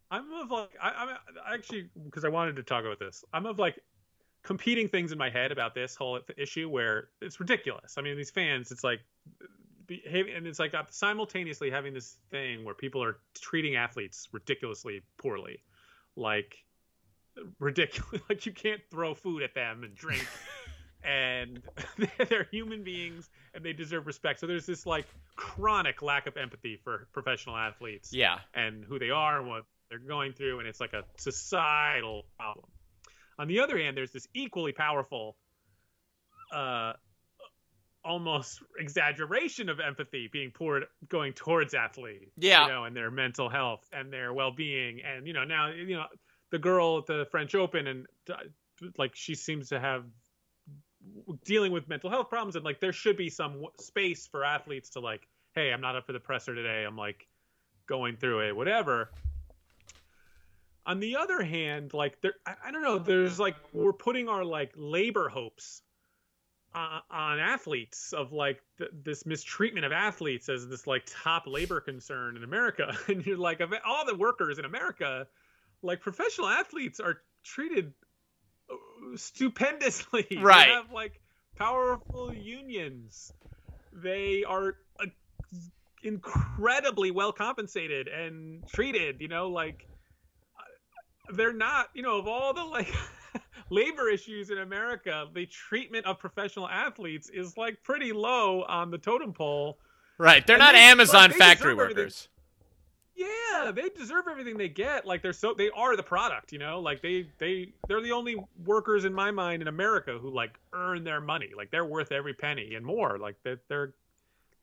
[0.10, 1.18] I'm of like I, I'm
[1.54, 3.24] actually because I wanted to talk about this.
[3.34, 3.80] I'm of like
[4.44, 7.96] competing things in my head about this whole issue where it's ridiculous.
[7.98, 9.02] I mean, these fans, it's like
[9.86, 15.02] behaving, and it's like uh, simultaneously having this thing where people are treating athletes ridiculously
[15.18, 15.60] poorly,
[16.16, 16.56] like
[17.60, 18.22] ridiculous.
[18.30, 20.26] Like you can't throw food at them and drink.
[21.04, 21.62] and
[22.30, 24.40] they're human beings and they deserve respect.
[24.40, 25.06] So there's this like
[25.36, 28.40] chronic lack of empathy for professional athletes Yeah.
[28.54, 32.66] and who they are and what they're going through, and it's like a societal problem.
[33.40, 35.38] On the other hand, there's this equally powerful,
[36.52, 36.94] uh,
[38.04, 42.64] almost exaggeration of empathy being poured going towards athletes, Yeah.
[42.64, 46.06] you know, and their mental health and their well-being, and you know, now you know
[46.50, 48.36] the girl at the French Open, and uh,
[48.98, 50.06] like she seems to have
[51.46, 55.00] dealing with mental health problems, and like there should be some space for athletes to
[55.00, 56.84] like, hey, I'm not up for the presser today.
[56.86, 57.28] I'm like
[57.88, 59.12] going through it, whatever.
[60.88, 63.00] On the other hand, like there, I, I don't know.
[63.00, 65.84] There's like we're putting our like labor hopes
[66.76, 71.82] uh, on athletes of like th- this mistreatment of athletes as this like top labor
[71.82, 75.28] concern in America, and you're like of all the workers in America,
[75.84, 77.94] like professional athletes are treated
[78.72, 78.76] uh,
[79.18, 80.28] stupendously.
[80.30, 80.70] They Right.
[80.70, 81.22] have like
[81.58, 83.34] powerful unions.
[83.94, 85.08] They are uh,
[86.04, 89.22] incredibly well compensated and treated.
[89.22, 89.88] You know, like
[91.34, 91.90] they're not.
[91.94, 92.94] You know, of all the like
[93.70, 98.98] labor issues in America, the treatment of professional athletes is like pretty low on the
[98.98, 99.78] totem pole.
[100.18, 100.46] Right.
[100.46, 101.98] They're And not they- Amazon like, factory deserve everything.
[102.04, 102.30] workers.
[103.16, 105.06] Yeah, they deserve everything they get.
[105.06, 106.80] Like they're so they are the product, you know.
[106.80, 111.04] Like they they they're the only workers in my mind in America who like earn
[111.04, 111.50] their money.
[111.58, 113.18] Like they're worth every penny and more.
[113.18, 113.94] Like they're they're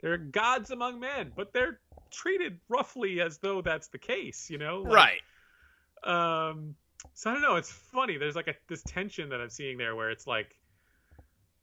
[0.01, 1.81] they're gods among men, but they're
[2.12, 4.83] treated roughly as though that's the case, you know.
[4.83, 5.21] Like, Right.
[6.05, 6.75] Um,
[7.15, 7.57] so I don't know.
[7.57, 8.17] It's funny.
[8.17, 10.55] There's like a this tension that I'm seeing there, where it's like,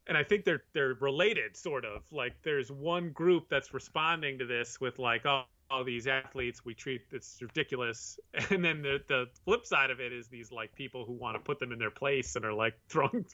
[0.06, 2.02] and I think they're they're related, sort of.
[2.10, 6.74] Like there's one group that's responding to this with like, oh, all these athletes we
[6.74, 8.18] treat it's ridiculous,
[8.50, 11.40] and then the the flip side of it is these like people who want to
[11.40, 13.24] put them in their place and are like throwing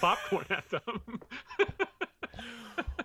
[0.00, 1.20] popcorn at them.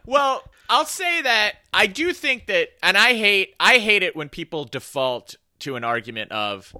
[0.05, 4.29] Well, I'll say that I do think that, and I hate I hate it when
[4.29, 6.75] people default to an argument of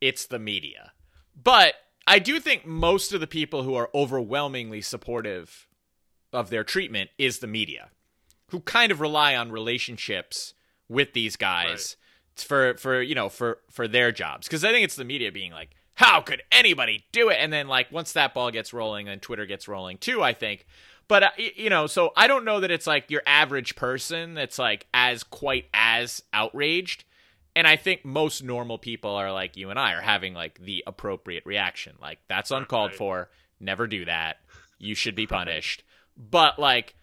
[0.00, 0.92] it's the media,
[1.40, 1.74] but
[2.06, 5.66] I do think most of the people who are overwhelmingly supportive
[6.32, 7.90] of their treatment is the media,
[8.50, 10.54] who kind of rely on relationships
[10.88, 11.96] with these guys
[12.36, 15.52] for for you know for for their jobs because I think it's the media being
[15.52, 15.70] like.
[15.98, 17.38] How could anybody do it?
[17.40, 20.66] And then, like, once that ball gets rolling and Twitter gets rolling too, I think
[21.08, 24.58] but uh, you know, so I don't know that it's like your average person that's
[24.58, 27.04] like as quite as outraged.
[27.56, 30.84] And I think most normal people are like you and I are having like the
[30.86, 31.96] appropriate reaction.
[32.00, 32.98] Like that's uncalled Right.
[32.98, 33.30] for.
[33.58, 34.36] Never do that.
[34.78, 35.82] You should be punished.
[36.16, 36.94] But like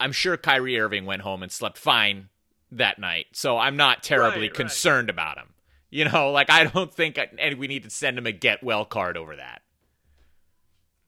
[0.00, 2.28] I'm sure Kyrie Irving went home and slept fine
[2.70, 3.26] that night.
[3.32, 4.54] So I'm not terribly Right, right.
[4.54, 5.48] concerned about him.
[5.90, 8.62] You know, like I don't think I, and we need to send him a get
[8.62, 9.62] well card over that.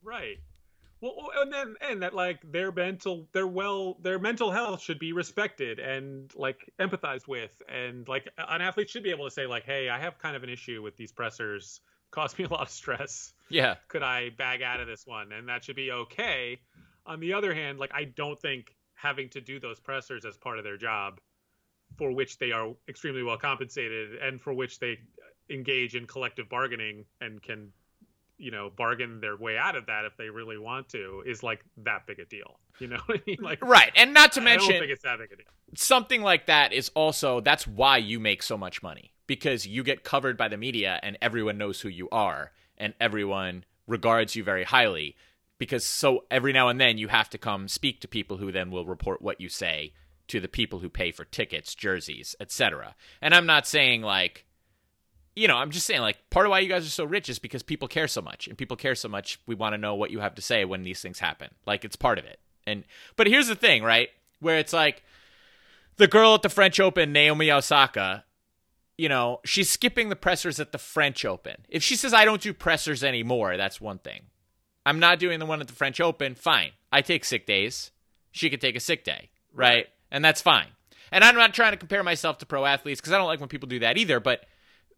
[0.03, 0.39] Right.
[1.01, 5.13] Well, and then and that like their mental, their well, their mental health should be
[5.13, 9.63] respected and like empathized with, and like an athlete should be able to say like,
[9.63, 11.81] hey, I have kind of an issue with these pressers,
[12.11, 13.33] cost me a lot of stress.
[13.49, 13.75] Yeah.
[13.87, 15.31] Could I bag out of this one?
[15.31, 16.59] And that should be okay.
[17.07, 20.59] On the other hand, like I don't think having to do those pressers as part
[20.59, 21.19] of their job,
[21.97, 24.99] for which they are extremely well compensated and for which they
[25.49, 27.73] engage in collective bargaining and can
[28.41, 31.63] you know bargain their way out of that if they really want to is like
[31.77, 33.91] that big a deal you know i mean like Right.
[33.95, 36.73] And not to i mention don't think it's that big a deal something like that
[36.73, 40.57] is also that's why you make so much money because you get covered by the
[40.57, 45.15] media and everyone knows who you are and everyone regards you very highly
[45.57, 48.71] because so every now and then you have to come speak to people who then
[48.71, 49.93] will report what you say
[50.27, 52.95] to the people who pay for tickets, jerseys, etc.
[53.21, 54.45] And I'm not saying like
[55.35, 57.39] you know, I'm just saying like part of why you guys are so rich is
[57.39, 60.11] because people care so much and people care so much we want to know what
[60.11, 61.49] you have to say when these things happen.
[61.65, 62.39] Like it's part of it.
[62.67, 62.83] And
[63.15, 64.09] but here's the thing, right?
[64.39, 65.03] Where it's like
[65.97, 68.25] the girl at the French Open, Naomi Osaka,
[68.97, 71.65] you know, she's skipping the pressers at the French Open.
[71.69, 74.23] If she says I don't do pressers anymore, that's one thing.
[74.85, 76.71] I'm not doing the one at the French Open, fine.
[76.91, 77.91] I take sick days.
[78.31, 79.87] She could take a sick day, right?
[80.11, 80.67] And that's fine.
[81.11, 83.49] And I'm not trying to compare myself to pro athletes because I don't like when
[83.49, 84.45] people do that either, but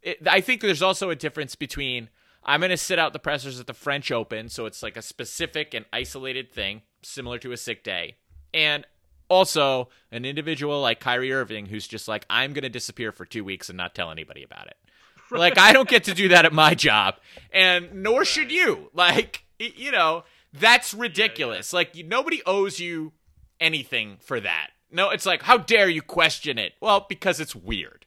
[0.04, 2.10] it, I think there's also a difference between
[2.46, 5.02] I'm going to sit out the pressers at the French Open, so it's like a
[5.02, 8.18] specific and isolated thing, similar to a sick day,
[8.54, 8.86] and
[9.30, 13.44] also an individual like Kyrie Irving who's just like, I'm going to disappear for two
[13.44, 14.76] weeks and not tell anybody about it.
[15.32, 17.16] Like, I don't get to do that at my job,
[17.52, 18.92] and nor should you.
[18.94, 21.74] Like, you know, that's ridiculous.
[21.74, 23.14] Like, nobody owes you
[23.60, 24.68] anything for that.
[24.92, 26.74] No, it's like, how dare you question it?
[26.82, 28.06] Well, because it's weird.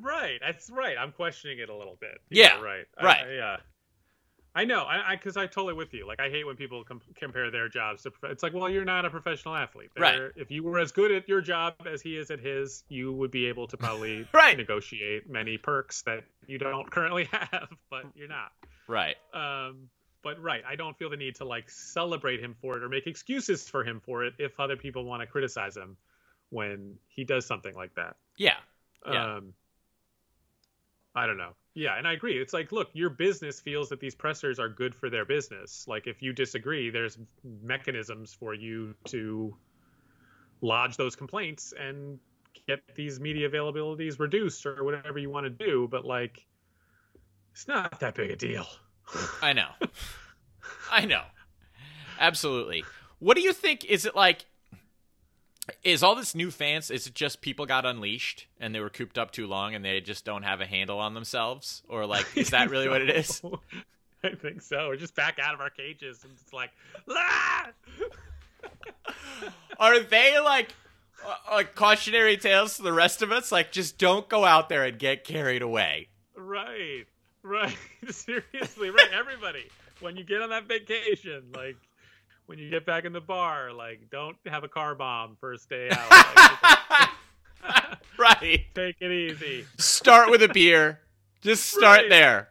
[0.00, 3.26] Right that's right i'm questioning it a little bit Yeah, You're right I- right.
[3.26, 3.56] I- yeah
[4.52, 6.08] I know, I because I, totally with you.
[6.08, 8.10] Like, I hate when people com- compare their jobs to.
[8.10, 9.90] prof- It's like, well, you're not a professional athlete.
[9.96, 10.16] Right.
[10.16, 13.12] They're- If you were as good at your job as he is at his, you
[13.12, 14.56] would be able to probably Right.
[14.56, 18.50] negotiate many perks that you don't currently have, but you're not.
[18.88, 19.14] Right.
[19.32, 19.88] Um,
[20.24, 23.06] but right, I don't feel the need to like celebrate him for it or make
[23.06, 25.96] excuses for him for it if other people want to criticize him
[26.48, 28.16] when he does something like that.
[28.36, 28.56] Yeah.
[29.08, 29.36] Yeah.
[29.36, 29.54] Um,
[31.14, 31.52] I don't know.
[31.74, 32.40] Yeah, and I agree.
[32.40, 35.86] It's like, look, your business feels that these pressers are good for their business.
[35.88, 37.18] Like, if you disagree, there's
[37.62, 39.56] mechanisms for you to
[40.60, 42.18] lodge those complaints and
[42.66, 45.88] get these media availabilities reduced or whatever you want to do.
[45.90, 46.44] But like,
[47.52, 48.66] it's not that big a deal.
[49.42, 49.70] I know.
[50.90, 51.22] I know.
[52.18, 52.84] Absolutely.
[53.18, 53.84] What do you think?
[53.84, 54.44] Is it like,
[55.82, 59.18] is all this new fans, is it just people got unleashed and they were cooped
[59.18, 61.82] up too long and they just don't have a handle on themselves?
[61.88, 63.42] Or like, is that really what it is?
[64.24, 64.88] I think so.
[64.88, 66.70] We're just back out of our cages and it's like,
[67.10, 67.70] ah!
[69.78, 70.74] Are they like,
[71.26, 73.50] uh, like cautionary tales to the rest of us?
[73.50, 76.08] Like, just don't go out there and get carried away.
[76.36, 77.06] Right,
[77.42, 77.76] right.
[78.10, 79.08] Seriously, right.
[79.12, 79.66] Everybody,
[80.00, 81.76] when you get on that vacation, like
[82.50, 85.88] when you get back in the bar, like don't have a car bomb first day
[85.92, 86.10] out.
[86.10, 87.08] Like,
[88.18, 88.64] right.
[88.74, 89.64] take it easy.
[89.78, 90.98] Start with a beer.
[91.42, 92.10] Just start Right.
[92.10, 92.48] there.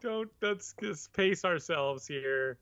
[0.00, 2.58] Don't let's just pace ourselves here.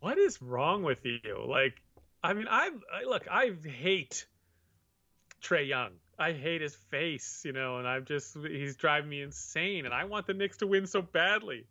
[0.00, 1.46] What is wrong with you?
[1.48, 1.80] Like,
[2.22, 4.26] I mean, I, I look, I hate
[5.42, 5.92] Trae Young.
[6.18, 10.04] I hate his face, you know, and I'm just he's driving me insane, and I
[10.04, 11.64] want the Knicks to win so badly.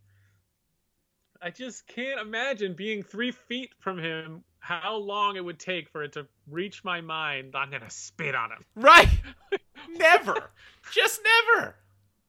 [1.43, 4.43] I just can't imagine being three feet from him.
[4.59, 7.53] How long it would take for it to reach my mind?
[7.53, 8.63] I'm gonna spit on him.
[8.75, 9.09] Right.
[9.89, 10.51] never.
[10.93, 11.75] Just never.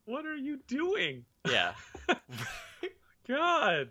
[0.07, 1.25] What are you doing?
[1.49, 1.75] Yeah.
[3.29, 3.91] God.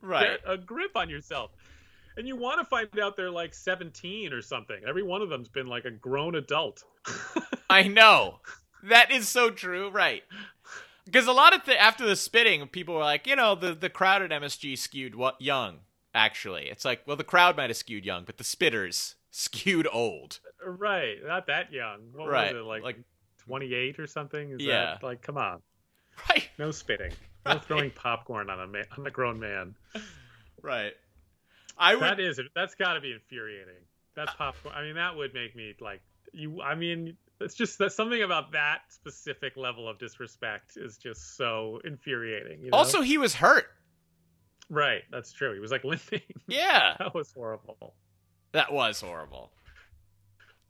[0.00, 0.38] Right.
[0.44, 1.50] Get a grip on yourself.
[2.16, 4.76] And you want to find out they're like 17 or something.
[4.86, 6.84] Every one of them's been like a grown adult.
[7.70, 8.38] I know.
[8.84, 9.90] That is so true.
[9.90, 10.22] Right.
[11.04, 13.90] Because a lot of th- after the spitting, people were like, you know, the the
[13.90, 15.78] crowd at MSG skewed what young.
[16.14, 20.38] Actually, it's like, well, the crowd might have skewed young, but the spitters skewed old.
[20.64, 21.16] right.
[21.26, 22.00] Not that young.
[22.12, 22.64] What Right, was it?
[22.66, 22.98] Like, like-
[23.38, 24.52] 28 or something?
[24.52, 24.94] Is Yeah.
[24.94, 25.60] That, like, come on.
[26.30, 26.48] Right.
[26.58, 27.12] No spitting.
[27.46, 27.64] No Right.
[27.64, 29.74] throwing popcorn on a man, on a grown man.
[30.62, 30.94] Right.
[31.76, 32.02] I would.
[32.02, 33.82] That is that's got to be infuriating.
[34.14, 34.74] That popcorn.
[34.74, 36.00] I mean, that would make me like
[36.32, 36.62] you.
[36.62, 41.80] I mean, it's just that something about that specific level of disrespect is just so
[41.84, 42.62] infuriating.
[42.62, 42.76] You know?
[42.78, 43.66] Also, he was hurt.
[44.70, 45.02] right.
[45.10, 45.52] That's true.
[45.54, 46.22] He was like limping.
[46.48, 46.96] Yeah.
[46.98, 47.94] that was horrible.
[48.52, 49.50] That was horrible.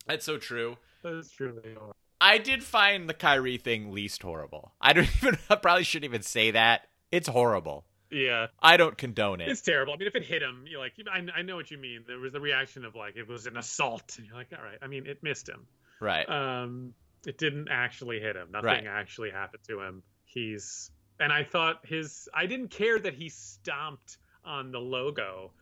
[0.07, 0.77] That's so true.
[1.03, 1.95] That is truly horrible.
[2.21, 4.73] I did find the Kyrie thing least horrible.
[4.81, 5.39] I don't even.
[5.51, 6.83] I probably shouldn't even say that.
[7.11, 7.85] It's horrible.
[8.11, 9.49] Yeah, I don't condone it.
[9.49, 9.93] it's terrible.
[9.93, 12.05] I mean, if it hit him, you're like, I, I know what you mean.
[12.07, 14.79] There was the reaction of like it was an assault, and you're like, all right.
[14.81, 15.67] I mean, it missed him.
[16.01, 16.29] Right.
[16.29, 16.93] um
[17.27, 18.87] it didn't actually hit him nothing Right.
[18.87, 20.91] actually happened to him he's
[21.21, 25.53] and i thought his i didn't care that he stomped on the logo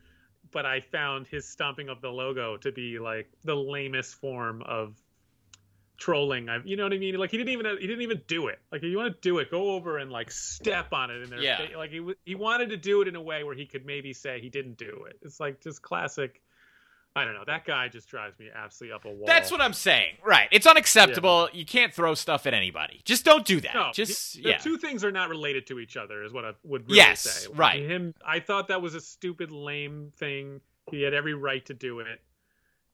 [0.51, 4.97] but i found his stomping of the logo to be like the lamest form of
[5.99, 8.49] trolling i you know what i mean like he didn't even he didn't even do
[8.49, 11.23] it like if you want to do it go over and like step on it
[11.23, 11.67] in their Yeah.
[11.77, 14.41] like he, he wanted to do it in a way where he could maybe say
[14.41, 16.43] he didn't do it it's like just classic
[17.15, 19.73] i don't know that guy just drives me absolutely up a wall That's what I'm
[19.73, 20.17] saying.
[20.25, 20.49] Right.
[20.51, 21.49] It's unacceptable.
[21.53, 23.01] You can't throw stuff at anybody.
[23.05, 23.75] Just don't do that.
[23.75, 24.59] No, Just the yeah.
[24.59, 27.49] two things are not related to each other, is what I would really Yes, say.
[27.55, 27.83] Right.
[27.83, 30.61] Him, I thought that was a stupid, lame thing.
[30.91, 32.21] He had every right to do it,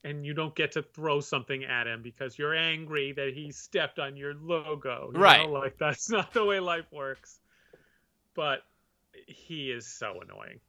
[0.03, 3.99] and you don't get to throw something at him because you're angry that he stepped
[3.99, 5.11] on your logo.
[5.13, 5.45] you Right.
[5.45, 5.51] know?
[5.53, 7.39] Like that's not the way life works.
[8.35, 8.61] But
[9.27, 10.59] he is so annoying.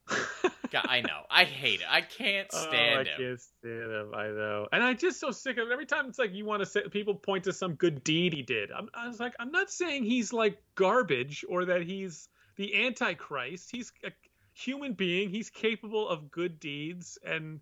[0.71, 1.21] God, I know.
[1.29, 1.87] I hate it.
[1.89, 3.17] I can't Oh, stand I him.
[3.17, 4.13] can't stand him.
[4.15, 5.71] I know, and I'm just so sick of it.
[5.71, 8.41] Every time it's like you want to say, people point to some good deed he
[8.41, 8.71] did.
[8.71, 13.69] I'm, I was like, I'm not saying he's like garbage or that he's the Antichrist.
[13.71, 14.11] He's a
[14.53, 15.29] human being.
[15.29, 17.59] He's capable of good deeds, and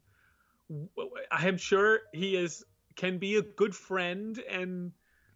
[1.31, 2.63] I am sure he is
[2.95, 4.91] can be a good friend and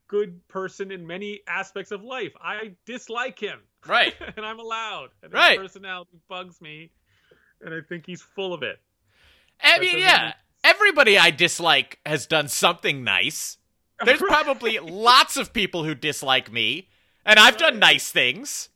[0.07, 2.33] good person in many aspects of life.
[2.39, 4.13] I dislike him Right.
[4.37, 5.09] and I'm allowed.
[5.21, 5.57] And his Right.
[5.59, 6.91] personality bugs me,
[7.61, 8.79] and I think he's full of it.
[9.59, 10.23] Eh, I That mean, yeah.
[10.23, 10.33] mean-
[10.65, 13.57] Everybody I dislike has done something nice.
[14.05, 16.87] There's probably lots of people who dislike me,
[17.25, 18.69] and I've done nice things.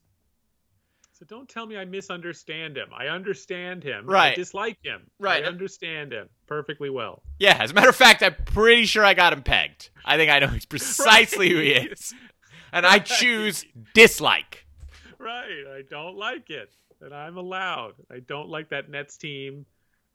[1.13, 2.89] So don't tell me I misunderstand him.
[2.95, 4.05] I understand him.
[4.05, 4.33] Right.
[4.33, 5.09] I dislike him.
[5.17, 5.43] Right.
[5.43, 7.23] I understand him perfectly well.
[7.39, 9.89] Yeah, as a matter of fact, I'm pretty sure I got him pegged.
[10.05, 12.13] I think I know precisely who he is.
[12.71, 14.66] And I choose dislike.
[15.19, 15.65] Right.
[15.75, 16.69] I don't like it.
[17.01, 17.93] And I'm allowed.
[18.11, 19.65] I don't like that Nets team,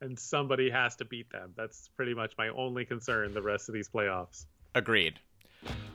[0.01, 1.53] and somebody has to beat them.
[1.57, 4.47] That's pretty much my only concern the rest of these playoffs.
[4.75, 5.21] Agreed.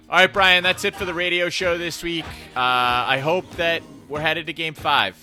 [0.09, 2.25] All right, Brian, that's it for the radio show this week.
[2.55, 5.17] Uh, I hope that we're headed to game five.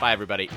[0.00, 0.48] Bye, everybody.